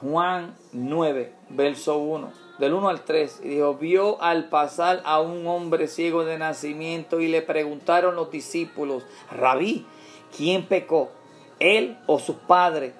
Juan 0.00 0.56
9, 0.72 1.32
verso 1.50 1.98
1 1.98 2.41
del 2.62 2.74
1 2.74 2.88
al 2.90 3.00
3, 3.00 3.40
y 3.42 3.48
dijo, 3.48 3.74
vio 3.74 4.22
al 4.22 4.48
pasar 4.48 5.02
a 5.04 5.20
un 5.20 5.48
hombre 5.48 5.88
ciego 5.88 6.24
de 6.24 6.38
nacimiento 6.38 7.18
y 7.18 7.26
le 7.26 7.42
preguntaron 7.42 8.14
los 8.14 8.30
discípulos, 8.30 9.02
rabí, 9.32 9.84
¿quién 10.36 10.66
pecó? 10.66 11.10
¿Él 11.58 11.98
o 12.06 12.20
sus 12.20 12.36
padres 12.36 12.92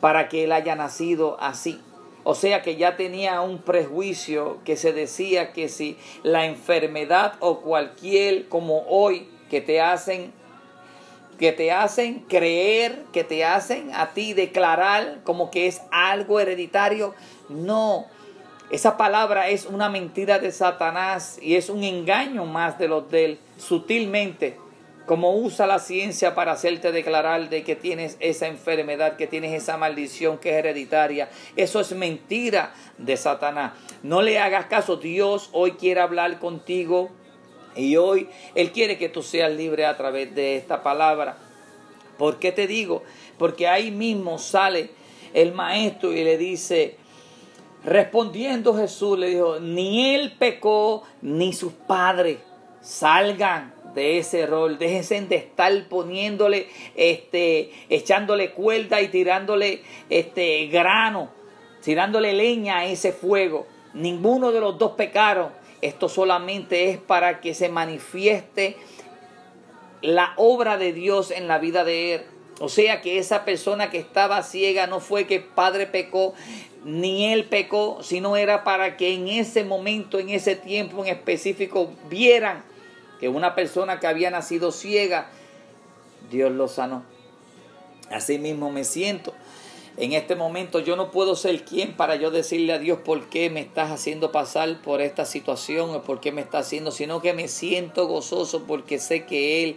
para 0.00 0.30
que 0.30 0.44
él 0.44 0.52
haya 0.52 0.74
nacido 0.74 1.36
así? 1.38 1.78
O 2.24 2.34
sea 2.34 2.62
que 2.62 2.76
ya 2.76 2.96
tenía 2.96 3.42
un 3.42 3.58
prejuicio 3.58 4.56
que 4.64 4.76
se 4.76 4.94
decía 4.94 5.52
que 5.52 5.68
si 5.68 5.98
la 6.22 6.46
enfermedad 6.46 7.34
o 7.40 7.60
cualquier 7.60 8.48
como 8.48 8.86
hoy 8.88 9.28
que 9.50 9.60
te 9.60 9.82
hacen 9.82 10.32
que 11.38 11.52
te 11.52 11.72
hacen 11.72 12.20
creer, 12.20 13.04
que 13.12 13.24
te 13.24 13.44
hacen 13.44 13.94
a 13.94 14.12
ti 14.12 14.32
declarar 14.32 15.20
como 15.24 15.50
que 15.50 15.66
es 15.66 15.80
algo 15.90 16.38
hereditario, 16.38 17.14
no, 17.48 18.06
esa 18.70 18.96
palabra 18.96 19.48
es 19.48 19.66
una 19.66 19.88
mentira 19.88 20.38
de 20.38 20.52
Satanás 20.52 21.38
y 21.42 21.56
es 21.56 21.68
un 21.70 21.82
engaño 21.82 22.44
más 22.44 22.78
de 22.78 22.86
los 22.86 23.10
de 23.10 23.24
él, 23.24 23.38
sutilmente, 23.58 24.56
como 25.06 25.34
usa 25.34 25.66
la 25.66 25.80
ciencia 25.80 26.36
para 26.36 26.52
hacerte 26.52 26.92
declarar 26.92 27.48
de 27.48 27.64
que 27.64 27.74
tienes 27.74 28.16
esa 28.20 28.46
enfermedad, 28.46 29.16
que 29.16 29.26
tienes 29.26 29.60
esa 29.60 29.76
maldición 29.76 30.38
que 30.38 30.50
es 30.50 30.56
hereditaria. 30.56 31.28
Eso 31.56 31.80
es 31.80 31.90
mentira 31.92 32.72
de 32.96 33.16
Satanás. 33.16 33.72
No 34.04 34.22
le 34.22 34.38
hagas 34.38 34.66
caso. 34.66 34.96
Dios 34.96 35.50
hoy 35.52 35.72
quiere 35.72 36.00
hablar 36.00 36.38
contigo 36.38 37.10
y 37.74 37.96
hoy 37.96 38.28
Él 38.54 38.70
quiere 38.70 38.98
que 38.98 39.08
tú 39.08 39.24
seas 39.24 39.50
libre 39.50 39.84
a 39.84 39.96
través 39.96 40.32
de 40.32 40.54
esta 40.54 40.84
palabra. 40.84 41.38
¿Por 42.18 42.38
qué 42.38 42.52
te 42.52 42.68
digo? 42.68 43.02
Porque 43.36 43.66
ahí 43.66 43.90
mismo 43.90 44.38
sale 44.38 44.90
el 45.34 45.52
maestro 45.52 46.12
y 46.12 46.22
le 46.22 46.38
dice, 46.38 46.99
Respondiendo 47.84 48.74
Jesús 48.74 49.18
le 49.18 49.28
dijo, 49.28 49.58
ni 49.58 50.14
él 50.14 50.34
pecó 50.38 51.02
ni 51.22 51.52
sus 51.52 51.72
padres. 51.72 52.38
Salgan 52.82 53.74
de 53.94 54.18
ese 54.18 54.46
rol, 54.46 54.78
déjense 54.78 55.20
de 55.20 55.36
estar 55.36 55.88
poniéndole, 55.88 56.68
este, 56.94 57.70
echándole 57.88 58.52
cuerda 58.52 59.00
y 59.00 59.08
tirándole 59.08 59.82
este 60.08 60.66
grano, 60.66 61.30
tirándole 61.82 62.32
leña 62.32 62.78
a 62.78 62.84
ese 62.86 63.12
fuego. 63.12 63.66
Ninguno 63.94 64.52
de 64.52 64.60
los 64.60 64.78
dos 64.78 64.92
pecaron. 64.92 65.50
Esto 65.82 66.08
solamente 66.08 66.90
es 66.90 66.98
para 66.98 67.40
que 67.40 67.54
se 67.54 67.70
manifieste 67.70 68.76
la 70.02 70.34
obra 70.36 70.76
de 70.76 70.92
Dios 70.92 71.30
en 71.30 71.48
la 71.48 71.58
vida 71.58 71.84
de 71.84 72.14
él. 72.14 72.22
O 72.62 72.68
sea 72.68 73.00
que 73.00 73.18
esa 73.18 73.46
persona 73.46 73.88
que 73.88 73.96
estaba 73.96 74.42
ciega 74.42 74.86
no 74.86 75.00
fue 75.00 75.26
que 75.26 75.40
padre 75.40 75.86
pecó, 75.86 76.34
ni 76.84 77.32
él 77.32 77.46
pecó, 77.46 78.02
sino 78.02 78.36
era 78.36 78.64
para 78.64 78.98
que 78.98 79.14
en 79.14 79.28
ese 79.28 79.64
momento, 79.64 80.18
en 80.18 80.28
ese 80.28 80.56
tiempo 80.56 81.02
en 81.02 81.10
específico, 81.10 81.90
vieran 82.10 82.62
que 83.18 83.30
una 83.30 83.54
persona 83.54 83.98
que 83.98 84.06
había 84.06 84.30
nacido 84.30 84.72
ciega, 84.72 85.30
Dios 86.30 86.52
lo 86.52 86.68
sanó. 86.68 87.02
Así 88.10 88.38
mismo 88.38 88.70
me 88.70 88.84
siento. 88.84 89.32
En 89.96 90.12
este 90.12 90.36
momento 90.36 90.80
yo 90.80 90.96
no 90.96 91.10
puedo 91.10 91.36
ser 91.36 91.64
quien 91.64 91.96
para 91.96 92.16
yo 92.16 92.30
decirle 92.30 92.74
a 92.74 92.78
Dios 92.78 92.98
por 93.02 93.30
qué 93.30 93.48
me 93.48 93.60
estás 93.60 93.90
haciendo 93.90 94.32
pasar 94.32 94.82
por 94.82 95.00
esta 95.00 95.24
situación 95.24 95.94
o 95.94 96.02
por 96.02 96.20
qué 96.20 96.30
me 96.30 96.42
está 96.42 96.58
haciendo, 96.58 96.90
sino 96.90 97.22
que 97.22 97.32
me 97.32 97.48
siento 97.48 98.06
gozoso 98.06 98.64
porque 98.66 98.98
sé 98.98 99.24
que 99.24 99.64
Él 99.64 99.76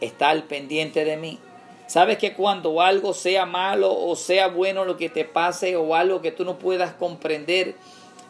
está 0.00 0.30
al 0.30 0.44
pendiente 0.44 1.04
de 1.04 1.16
mí. 1.16 1.38
Sabes 1.86 2.18
que 2.18 2.34
cuando 2.34 2.80
algo 2.80 3.14
sea 3.14 3.46
malo 3.46 3.94
o 3.94 4.16
sea 4.16 4.48
bueno 4.48 4.84
lo 4.84 4.96
que 4.96 5.08
te 5.08 5.24
pase 5.24 5.76
o 5.76 5.94
algo 5.94 6.20
que 6.20 6.32
tú 6.32 6.44
no 6.44 6.58
puedas 6.58 6.94
comprender, 6.94 7.76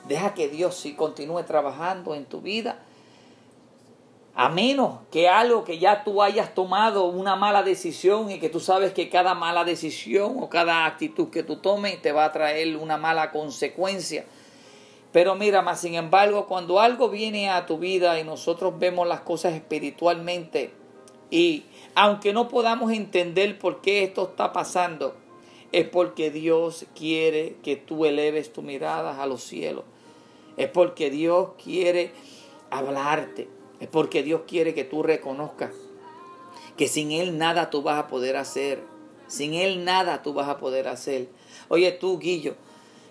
deja 0.07 0.35
que 0.35 0.49
Dios 0.49 0.75
sí 0.77 0.95
continúe 0.95 1.43
trabajando 1.45 2.15
en 2.15 2.27
tu 2.27 2.43
vida. 2.43 2.79
A 4.35 4.51
menos 4.51 4.99
que 5.11 5.31
algo 5.31 5.65
que 5.65 5.79
ya 5.79 6.05
tú 6.05 6.23
hayas 6.23 6.55
tomado 6.55 7.07
una 7.07 7.37
mala 7.37 7.63
decisión 7.63 8.31
y 8.31 8.39
que 8.39 8.51
tú 8.51 8.61
sabes 8.61 8.93
que 8.93 9.09
cada 9.09 9.35
mala 9.35 9.65
decisión 9.65 10.37
o 10.39 10.51
cada 10.51 10.85
actitud 10.85 11.31
que 11.31 11.43
tú 11.43 11.57
tomes 11.57 12.03
te 12.03 12.13
va 12.13 12.27
a 12.27 12.33
traer 12.33 12.77
una 12.77 12.99
mala 12.99 13.33
consecuencia. 13.33 14.27
Pero 15.13 15.35
mira, 15.35 15.63
más 15.63 15.81
sin 15.81 15.95
embargo, 15.95 16.47
cuando 16.47 16.79
algo 16.79 17.09
viene 17.09 17.49
a 17.49 17.65
tu 17.65 17.79
vida 17.79 18.21
y 18.21 18.25
nosotros 18.25 18.79
vemos 18.79 19.09
las 19.09 19.21
cosas 19.21 19.55
espiritualmente 19.55 20.75
y 21.31 21.65
aunque 21.95 22.33
no 22.33 22.49
podamos 22.49 22.93
entender 22.93 23.59
por 23.59 23.81
qué 23.81 24.05
esto 24.05 24.25
está 24.31 24.53
pasando, 24.53 25.15
es 25.73 25.89
porque 25.89 26.31
Dios 26.31 26.87
quiere 26.95 27.57
que 27.63 27.77
tú 27.77 28.05
eleves 28.05 28.53
tu 28.53 28.63
mirada 28.63 29.23
a 29.23 29.27
los 29.27 29.43
cielos. 29.43 29.85
Es 30.57 30.69
porque 30.69 31.11
Dios 31.11 31.51
quiere 31.63 32.13
hablarte. 32.71 33.49
Es 33.81 33.89
porque 33.89 34.23
Dios 34.23 34.43
quiere 34.47 34.75
que 34.75 34.85
tú 34.85 35.03
reconozcas 35.03 35.71
que 36.77 36.89
sin 36.89 37.11
Él 37.11 37.39
nada 37.39 37.71
tú 37.71 37.83
vas 37.83 37.99
a 37.99 38.07
poder 38.07 38.37
hacer. 38.37 38.83
Sin 39.29 39.55
Él 39.55 39.85
nada 39.85 40.23
tú 40.23 40.35
vas 40.35 40.49
a 40.49 40.59
poder 40.59 40.89
hacer. 40.89 41.29
Oye 41.69 41.91
tú, 41.93 42.19
Guillo, 42.19 42.55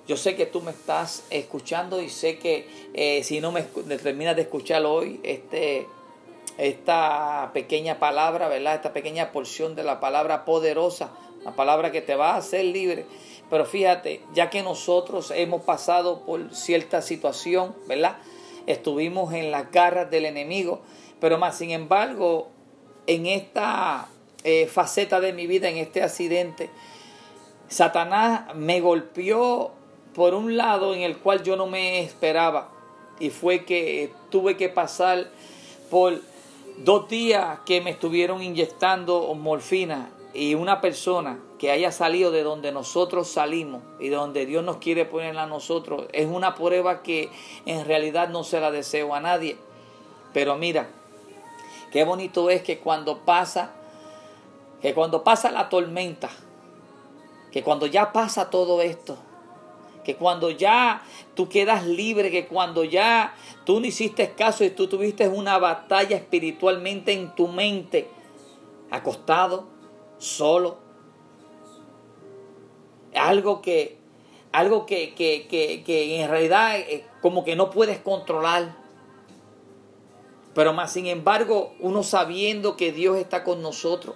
yo 0.07 0.17
sé 0.17 0.35
que 0.35 0.45
tú 0.45 0.61
me 0.61 0.71
estás 0.71 1.25
escuchando 1.29 2.01
y 2.01 2.09
sé 2.09 2.37
que 2.37 2.67
eh, 2.93 3.23
si 3.23 3.41
no 3.41 3.51
me 3.51 3.63
terminas 3.63 4.35
de 4.35 4.43
escuchar 4.43 4.85
hoy, 4.85 5.19
este, 5.23 5.87
esta 6.57 7.51
pequeña 7.53 7.99
palabra, 7.99 8.47
¿verdad? 8.47 8.75
Esta 8.75 8.93
pequeña 8.93 9.31
porción 9.31 9.75
de 9.75 9.83
la 9.83 9.99
palabra 9.99 10.45
poderosa, 10.45 11.11
la 11.43 11.51
palabra 11.55 11.91
que 11.91 12.01
te 12.01 12.15
va 12.15 12.31
a 12.31 12.37
hacer 12.37 12.65
libre. 12.65 13.05
Pero 13.49 13.65
fíjate, 13.65 14.21
ya 14.33 14.49
que 14.49 14.63
nosotros 14.63 15.31
hemos 15.31 15.63
pasado 15.63 16.21
por 16.25 16.55
cierta 16.55 17.01
situación, 17.01 17.75
¿verdad? 17.87 18.17
Estuvimos 18.65 19.33
en 19.33 19.51
las 19.51 19.71
garras 19.71 20.09
del 20.09 20.25
enemigo, 20.25 20.81
pero 21.19 21.37
más 21.37 21.57
sin 21.57 21.71
embargo, 21.71 22.49
en 23.07 23.27
esta 23.27 24.07
eh, 24.43 24.67
faceta 24.67 25.19
de 25.19 25.33
mi 25.33 25.45
vida, 25.45 25.69
en 25.69 25.77
este 25.77 26.01
accidente, 26.01 26.69
Satanás 27.67 28.55
me 28.55 28.79
golpeó 28.79 29.71
por 30.13 30.33
un 30.33 30.55
lado 30.55 30.93
en 30.93 31.01
el 31.01 31.17
cual 31.17 31.43
yo 31.43 31.55
no 31.55 31.67
me 31.67 31.99
esperaba 31.99 32.69
y 33.19 33.29
fue 33.29 33.65
que 33.65 34.11
tuve 34.29 34.57
que 34.57 34.69
pasar 34.69 35.29
por 35.89 36.21
dos 36.77 37.07
días 37.07 37.59
que 37.65 37.81
me 37.81 37.91
estuvieron 37.91 38.41
inyectando 38.41 39.33
morfina 39.35 40.11
y 40.33 40.55
una 40.55 40.81
persona 40.81 41.39
que 41.57 41.71
haya 41.71 41.91
salido 41.91 42.31
de 42.31 42.43
donde 42.43 42.71
nosotros 42.71 43.29
salimos 43.29 43.81
y 43.99 44.09
de 44.09 44.15
donde 44.17 44.45
Dios 44.45 44.63
nos 44.63 44.77
quiere 44.77 45.05
poner 45.05 45.37
a 45.37 45.47
nosotros 45.47 46.05
es 46.11 46.27
una 46.27 46.55
prueba 46.55 47.01
que 47.01 47.29
en 47.65 47.85
realidad 47.85 48.29
no 48.29 48.43
se 48.43 48.59
la 48.59 48.71
deseo 48.71 49.15
a 49.15 49.21
nadie. 49.21 49.57
Pero 50.33 50.57
mira, 50.57 50.89
qué 51.91 52.03
bonito 52.03 52.49
es 52.49 52.61
que 52.61 52.79
cuando 52.79 53.19
pasa, 53.19 53.71
que 54.81 54.93
cuando 54.93 55.23
pasa 55.23 55.51
la 55.51 55.69
tormenta, 55.69 56.29
que 57.51 57.63
cuando 57.63 57.85
ya 57.85 58.11
pasa 58.11 58.49
todo 58.49 58.81
esto, 58.81 59.17
que 60.05 60.15
cuando 60.15 60.49
ya 60.51 61.03
tú 61.33 61.49
quedas 61.49 61.85
libre, 61.85 62.31
que 62.31 62.47
cuando 62.47 62.85
ya 62.85 63.35
tú 63.65 63.81
no 63.81 63.87
hiciste 63.87 64.31
caso 64.31 64.63
y 64.63 64.69
tú 64.69 64.87
tuviste 64.87 65.27
una 65.27 65.57
batalla 65.57 66.15
espiritualmente 66.15 67.11
en 67.11 67.35
tu 67.35 67.49
mente, 67.49 68.07
acostado, 68.89 69.67
solo. 70.17 70.77
Algo 73.13 73.61
que, 73.61 73.97
algo 74.53 74.85
que, 74.85 75.13
que, 75.13 75.47
que, 75.47 75.83
que 75.83 76.21
en 76.21 76.29
realidad 76.29 76.79
eh, 76.79 77.05
como 77.21 77.43
que 77.43 77.57
no 77.57 77.69
puedes 77.69 77.99
controlar. 77.99 78.77
Pero 80.53 80.71
más 80.71 80.93
sin 80.93 81.07
embargo, 81.07 81.73
uno 81.81 82.03
sabiendo 82.03 82.77
que 82.77 82.93
Dios 82.93 83.17
está 83.17 83.43
con 83.43 83.61
nosotros, 83.61 84.15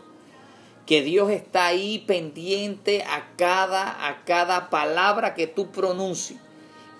que 0.90 1.04
Dios 1.04 1.30
está 1.30 1.68
ahí 1.68 2.00
pendiente 2.00 3.04
a 3.04 3.36
cada, 3.38 4.08
a 4.08 4.26
cada 4.26 4.72
palabra 4.72 5.36
que 5.36 5.46
tú 5.46 5.70
pronuncies 5.70 6.40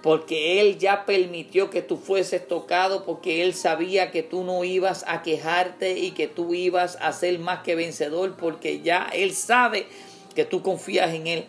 porque 0.04 0.62
Él 0.62 0.78
ya 0.78 1.08
permitió 1.08 1.72
que 1.72 1.82
tú 1.82 1.98
fueses 1.98 2.48
tocado, 2.48 3.04
porque 3.04 3.42
Él 3.44 3.56
sabía 3.56 4.12
que 4.12 4.22
tú 4.22 4.44
no 4.44 4.64
ibas 4.64 5.04
a 5.08 5.24
quejarte 5.24 5.98
y 5.98 6.12
que 6.12 6.28
tú 6.28 6.54
ibas 6.54 7.00
a 7.02 7.12
ser 7.14 7.40
más 7.40 7.64
que 7.64 7.74
vencedor, 7.74 8.36
porque 8.38 8.82
ya 8.82 9.10
Él 9.12 9.34
sabe 9.34 9.88
que 10.36 10.46
tú 10.46 10.62
confías 10.62 11.12
en 11.12 11.26
Él. 11.26 11.46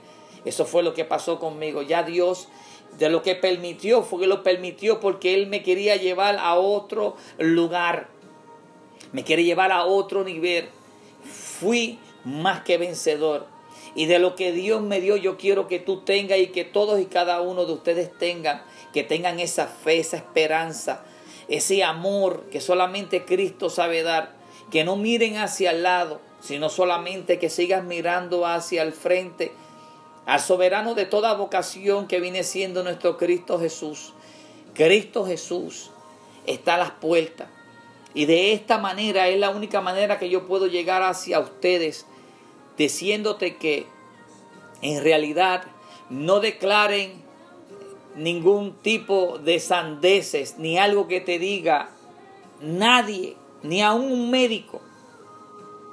Eso 0.46 0.64
fue 0.64 0.83
lo 0.83 0.94
que 0.94 1.05
pasó 1.05 1.38
conmigo. 1.38 1.83
Ya 1.83 2.05
Dios 2.05 2.48
de 2.98 3.11
lo 3.11 3.22
que 3.22 3.35
permitió 3.37 4.03
fue 4.03 4.20
que 4.20 4.26
lo 4.26 4.42
permitió 4.42 4.98
porque 4.98 5.35
Él 5.35 5.46
me 5.46 5.62
quería 5.62 5.96
llevar 5.96 6.38
a 6.38 6.55
otro 6.55 7.16
lugar. 7.38 8.09
Me 9.12 9.24
quiere 9.24 9.44
llevar 9.44 9.72
a 9.72 9.85
otro 9.85 10.24
nivel. 10.24 10.70
Fui 11.22 11.98
más 12.24 12.62
que 12.62 12.78
vencedor. 12.78 13.46
Y 13.94 14.06
de 14.06 14.18
lo 14.18 14.37
que 14.37 14.52
Dios 14.52 14.83
me 14.83 15.00
dio, 15.00 15.16
yo 15.16 15.37
quiero 15.37 15.66
que 15.66 15.78
tú 15.78 16.00
tengas 16.02 16.38
y 16.38 16.48
que 16.48 16.64
todos 16.64 17.00
y 17.00 17.06
cada 17.06 17.40
uno 17.40 17.64
de 17.64 17.72
ustedes 17.72 18.16
tengan, 18.16 18.62
que 18.92 19.02
tengan 19.02 19.40
esa 19.40 19.66
fe, 19.66 19.98
esa 19.98 20.16
esperanza, 20.16 21.02
ese 21.48 21.83
amor 21.83 22.44
que 22.50 22.61
solamente 22.61 23.24
Cristo 23.24 23.70
sabe 23.70 24.02
dar. 24.02 24.38
Que 24.70 24.85
no 24.85 24.94
miren 24.94 25.37
hacia 25.37 25.72
el 25.72 25.83
lado, 25.83 26.20
sino 26.40 26.68
solamente 26.68 27.38
que 27.38 27.50
sigan 27.50 27.88
mirando 27.88 28.46
hacia 28.46 28.83
el 28.83 28.92
frente, 28.92 29.52
al 30.26 30.40
soberano 30.40 30.94
de 30.94 31.06
toda 31.06 31.35
vocación 31.35 32.06
que 32.06 32.20
viene 32.20 32.44
siendo 32.44 32.85
nuestro 32.85 33.16
Cristo 33.16 33.59
Jesús. 33.59 34.12
Cristo 34.74 35.26
Jesús 35.26 35.90
está 36.46 36.76
a 36.76 36.78
las 36.78 36.90
puertas. 36.92 37.48
Y 38.14 38.27
de 38.27 38.53
esta 38.53 38.79
manera 38.79 39.29
es 39.29 39.38
la 39.38 39.51
única 39.51 39.81
manera 39.81 40.18
que 40.18 40.29
yo 40.29 40.46
puedo 40.46 40.66
llegar 40.66 41.03
hacia 41.03 41.38
ustedes 41.38 42.07
diciéndote 42.77 43.57
que 43.57 43.87
en 44.83 45.03
realidad 45.03 45.64
no 46.09 46.40
declaren 46.40 47.23
ningún 48.16 48.73
tipo 48.73 49.38
de 49.38 49.61
sandeces, 49.61 50.59
ni 50.59 50.79
algo 50.79 51.07
que 51.07 51.20
te 51.20 51.38
diga 51.38 51.90
nadie, 52.61 53.37
ni 53.62 53.83
aún 53.83 54.11
un 54.11 54.31
médico, 54.31 54.81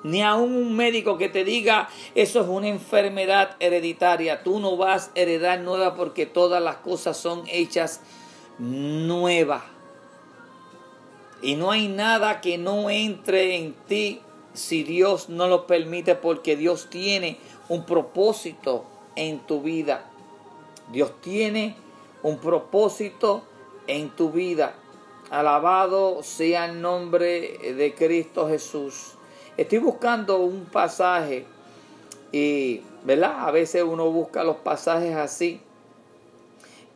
ni 0.04 0.22
aún 0.22 0.56
un 0.56 0.76
médico 0.76 1.18
que 1.18 1.30
te 1.30 1.44
diga 1.44 1.90
eso 2.16 2.42
es 2.42 2.48
una 2.48 2.68
enfermedad 2.68 3.56
hereditaria. 3.60 4.44
Tú 4.44 4.60
no 4.60 4.78
vas 4.78 5.08
a 5.10 5.20
heredar 5.20 5.60
nueva 5.60 5.96
porque 5.96 6.26
todas 6.26 6.62
las 6.62 6.78
cosas 6.78 7.18
son 7.18 7.44
hechas 7.48 8.02
nuevas. 8.58 9.64
Y 11.41 11.56
no 11.56 11.71
hay 11.71 11.88
nada 11.88 12.41
que 12.41 12.58
no 12.58 12.89
entre 12.89 13.58
en 13.58 13.73
ti 13.88 14.21
si 14.54 14.84
Dios 14.84 15.30
no 15.30 15.47
lo 15.47 15.67
permite 15.67 16.15
porque 16.15 16.56
Dios 16.56 16.89
tiene 16.89 17.38
un 17.69 17.86
propósito 17.86 18.86
en 19.15 19.39
tu 19.39 19.62
vida. 19.62 20.10
Dios 20.91 21.12
tiene 21.21 21.76
un 22.23 22.39
propósito 22.39 23.43
en 23.86 24.10
tu 24.10 24.32
vida. 24.32 24.76
Alabado 25.30 26.23
sea 26.23 26.65
el 26.65 26.82
nombre 26.82 27.73
de 27.76 27.93
Cristo 27.93 28.47
Jesús. 28.47 29.13
Estoy 29.58 29.80
buscando 29.80 30.38
un 30.38 30.65
pasaje 30.65 31.45
y, 32.32 32.82
¿verdad? 33.04 33.47
A 33.47 33.52
veces 33.52 33.84
uno 33.84 34.10
busca 34.12 34.43
los 34.43 34.58
pasajes 34.58 35.15
así 35.15 35.60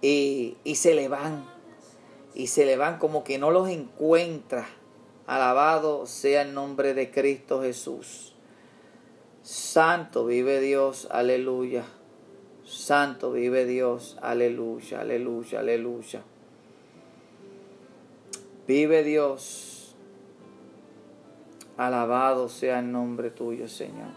y, 0.01 0.55
y 0.63 0.75
se 0.75 0.95
le 0.95 1.07
van. 1.07 1.50
Y 2.33 2.47
se 2.47 2.65
le 2.65 2.77
van 2.77 2.97
como 2.97 3.23
que 3.23 3.37
no 3.37 3.51
los 3.51 3.69
encuentra. 3.69 4.67
Alabado 5.27 6.05
sea 6.05 6.41
el 6.43 6.53
nombre 6.53 6.93
de 6.93 7.11
Cristo 7.11 7.61
Jesús. 7.61 8.33
Santo 9.43 10.25
vive 10.25 10.59
Dios, 10.59 11.07
aleluya. 11.11 11.85
Santo 12.63 13.31
vive 13.31 13.65
Dios, 13.65 14.17
aleluya, 14.21 15.01
aleluya, 15.01 15.59
aleluya. 15.59 16.23
Vive 18.67 19.03
Dios. 19.03 19.95
Alabado 21.77 22.47
sea 22.47 22.79
el 22.79 22.91
nombre 22.91 23.31
tuyo, 23.31 23.67
Señor. 23.67 24.11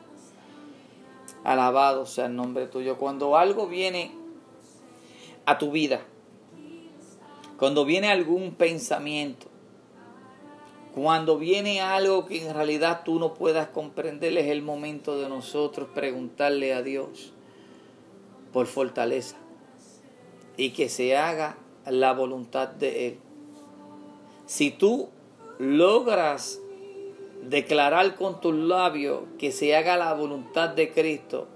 Alabado 1.43 2.07
sea 2.07 2.27
el 2.27 2.37
nombre 2.37 2.67
tuyo. 2.67 2.99
Cuando 2.99 3.37
algo 3.37 3.67
viene 3.67 4.15
a 5.47 5.59
tu 5.59 5.71
vida, 5.71 6.01
cuando 7.65 7.87
viene 7.87 8.11
algún 8.11 8.57
pensamiento, 8.57 9.47
cuando 10.95 11.39
viene 11.39 11.81
algo 11.81 12.27
que 12.27 12.47
en 12.47 12.53
realidad 12.53 13.05
tú 13.07 13.19
no 13.19 13.33
puedas 13.33 13.69
comprender, 13.69 14.37
es 14.37 14.49
el 14.49 14.61
momento 14.61 15.19
de 15.19 15.31
nosotros 15.31 15.89
preguntarle 15.95 16.75
a 16.75 16.83
Dios 16.83 17.33
por 18.53 18.67
fortaleza 18.67 19.37
y 20.59 20.73
que 20.73 20.91
se 20.91 21.17
haga 21.17 21.57
la 21.87 22.13
voluntad 22.13 22.69
de 22.69 23.07
Él. 23.09 23.19
Si 24.45 24.71
tú 24.71 25.09
logras 25.59 26.61
declarar 27.49 28.15
con 28.15 28.43
tus 28.43 28.55
labios 28.55 29.23
que 29.39 29.53
se 29.53 29.75
haga 29.75 29.97
la 29.97 30.13
voluntad 30.13 30.69
de 30.69 30.93
Cristo, 30.93 31.49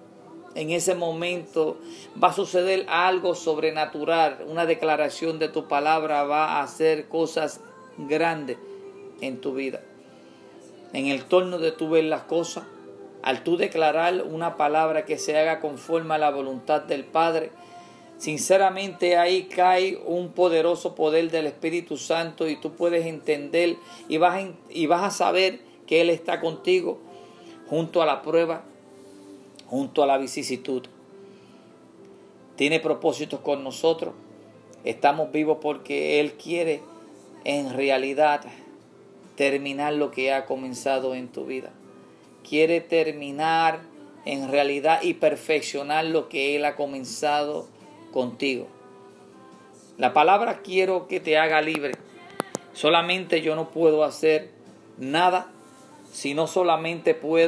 en 0.54 0.70
ese 0.70 0.94
momento 0.94 1.78
va 2.22 2.28
a 2.28 2.32
suceder 2.32 2.86
algo 2.88 3.34
sobrenatural, 3.34 4.44
una 4.48 4.66
declaración 4.66 5.38
de 5.38 5.48
tu 5.48 5.68
palabra 5.68 6.24
va 6.24 6.58
a 6.58 6.62
hacer 6.62 7.08
cosas 7.08 7.60
grandes 7.96 8.58
en 9.20 9.40
tu 9.40 9.54
vida. 9.54 9.80
En 10.92 11.06
el 11.06 11.24
torno 11.24 11.58
de 11.58 11.72
tu 11.72 11.90
ver 11.90 12.04
las 12.04 12.22
cosas, 12.22 12.64
al 13.22 13.44
tú 13.44 13.56
declarar 13.56 14.22
una 14.22 14.56
palabra 14.56 15.04
que 15.04 15.18
se 15.18 15.36
haga 15.36 15.60
conforme 15.60 16.14
a 16.14 16.18
la 16.18 16.30
voluntad 16.30 16.82
del 16.82 17.04
Padre, 17.04 17.50
sinceramente 18.16 19.16
ahí 19.16 19.44
cae 19.44 20.00
un 20.06 20.32
poderoso 20.32 20.94
poder 20.94 21.30
del 21.30 21.46
Espíritu 21.46 21.96
Santo 21.96 22.48
y 22.48 22.56
tú 22.56 22.72
puedes 22.72 23.06
entender 23.06 23.76
y 24.08 24.18
vas 24.18 24.44
y 24.70 24.86
vas 24.86 25.02
a 25.02 25.10
saber 25.10 25.60
que 25.86 26.00
Él 26.00 26.10
está 26.10 26.40
contigo 26.40 27.00
junto 27.68 28.02
a 28.02 28.06
la 28.06 28.22
prueba, 28.22 28.64
junto 29.68 30.02
a 30.02 30.06
la 30.06 30.18
vicisitud. 30.18 30.82
Tiene 32.56 32.80
propósitos 32.80 33.40
con 33.40 33.62
nosotros. 33.62 34.14
Estamos 34.84 35.30
vivos 35.30 35.58
porque 35.60 36.20
Él 36.20 36.32
quiere 36.32 36.82
en 37.44 37.72
realidad 37.72 38.42
terminar 39.36 39.92
lo 39.92 40.10
que 40.10 40.32
ha 40.32 40.46
comenzado 40.46 41.14
en 41.14 41.28
tu 41.28 41.46
vida. 41.46 41.70
Quiere 42.48 42.80
terminar 42.80 43.80
en 44.24 44.50
realidad 44.50 45.00
y 45.02 45.14
perfeccionar 45.14 46.04
lo 46.06 46.28
que 46.28 46.56
Él 46.56 46.64
ha 46.64 46.74
comenzado 46.74 47.68
contigo. 48.12 48.66
La 49.96 50.12
palabra 50.12 50.60
quiero 50.62 51.06
que 51.08 51.20
te 51.20 51.38
haga 51.38 51.60
libre. 51.60 51.92
Solamente 52.72 53.40
yo 53.42 53.56
no 53.56 53.70
puedo 53.70 54.04
hacer 54.04 54.50
nada, 54.96 55.50
sino 56.12 56.46
solamente 56.46 57.14
puedo 57.14 57.46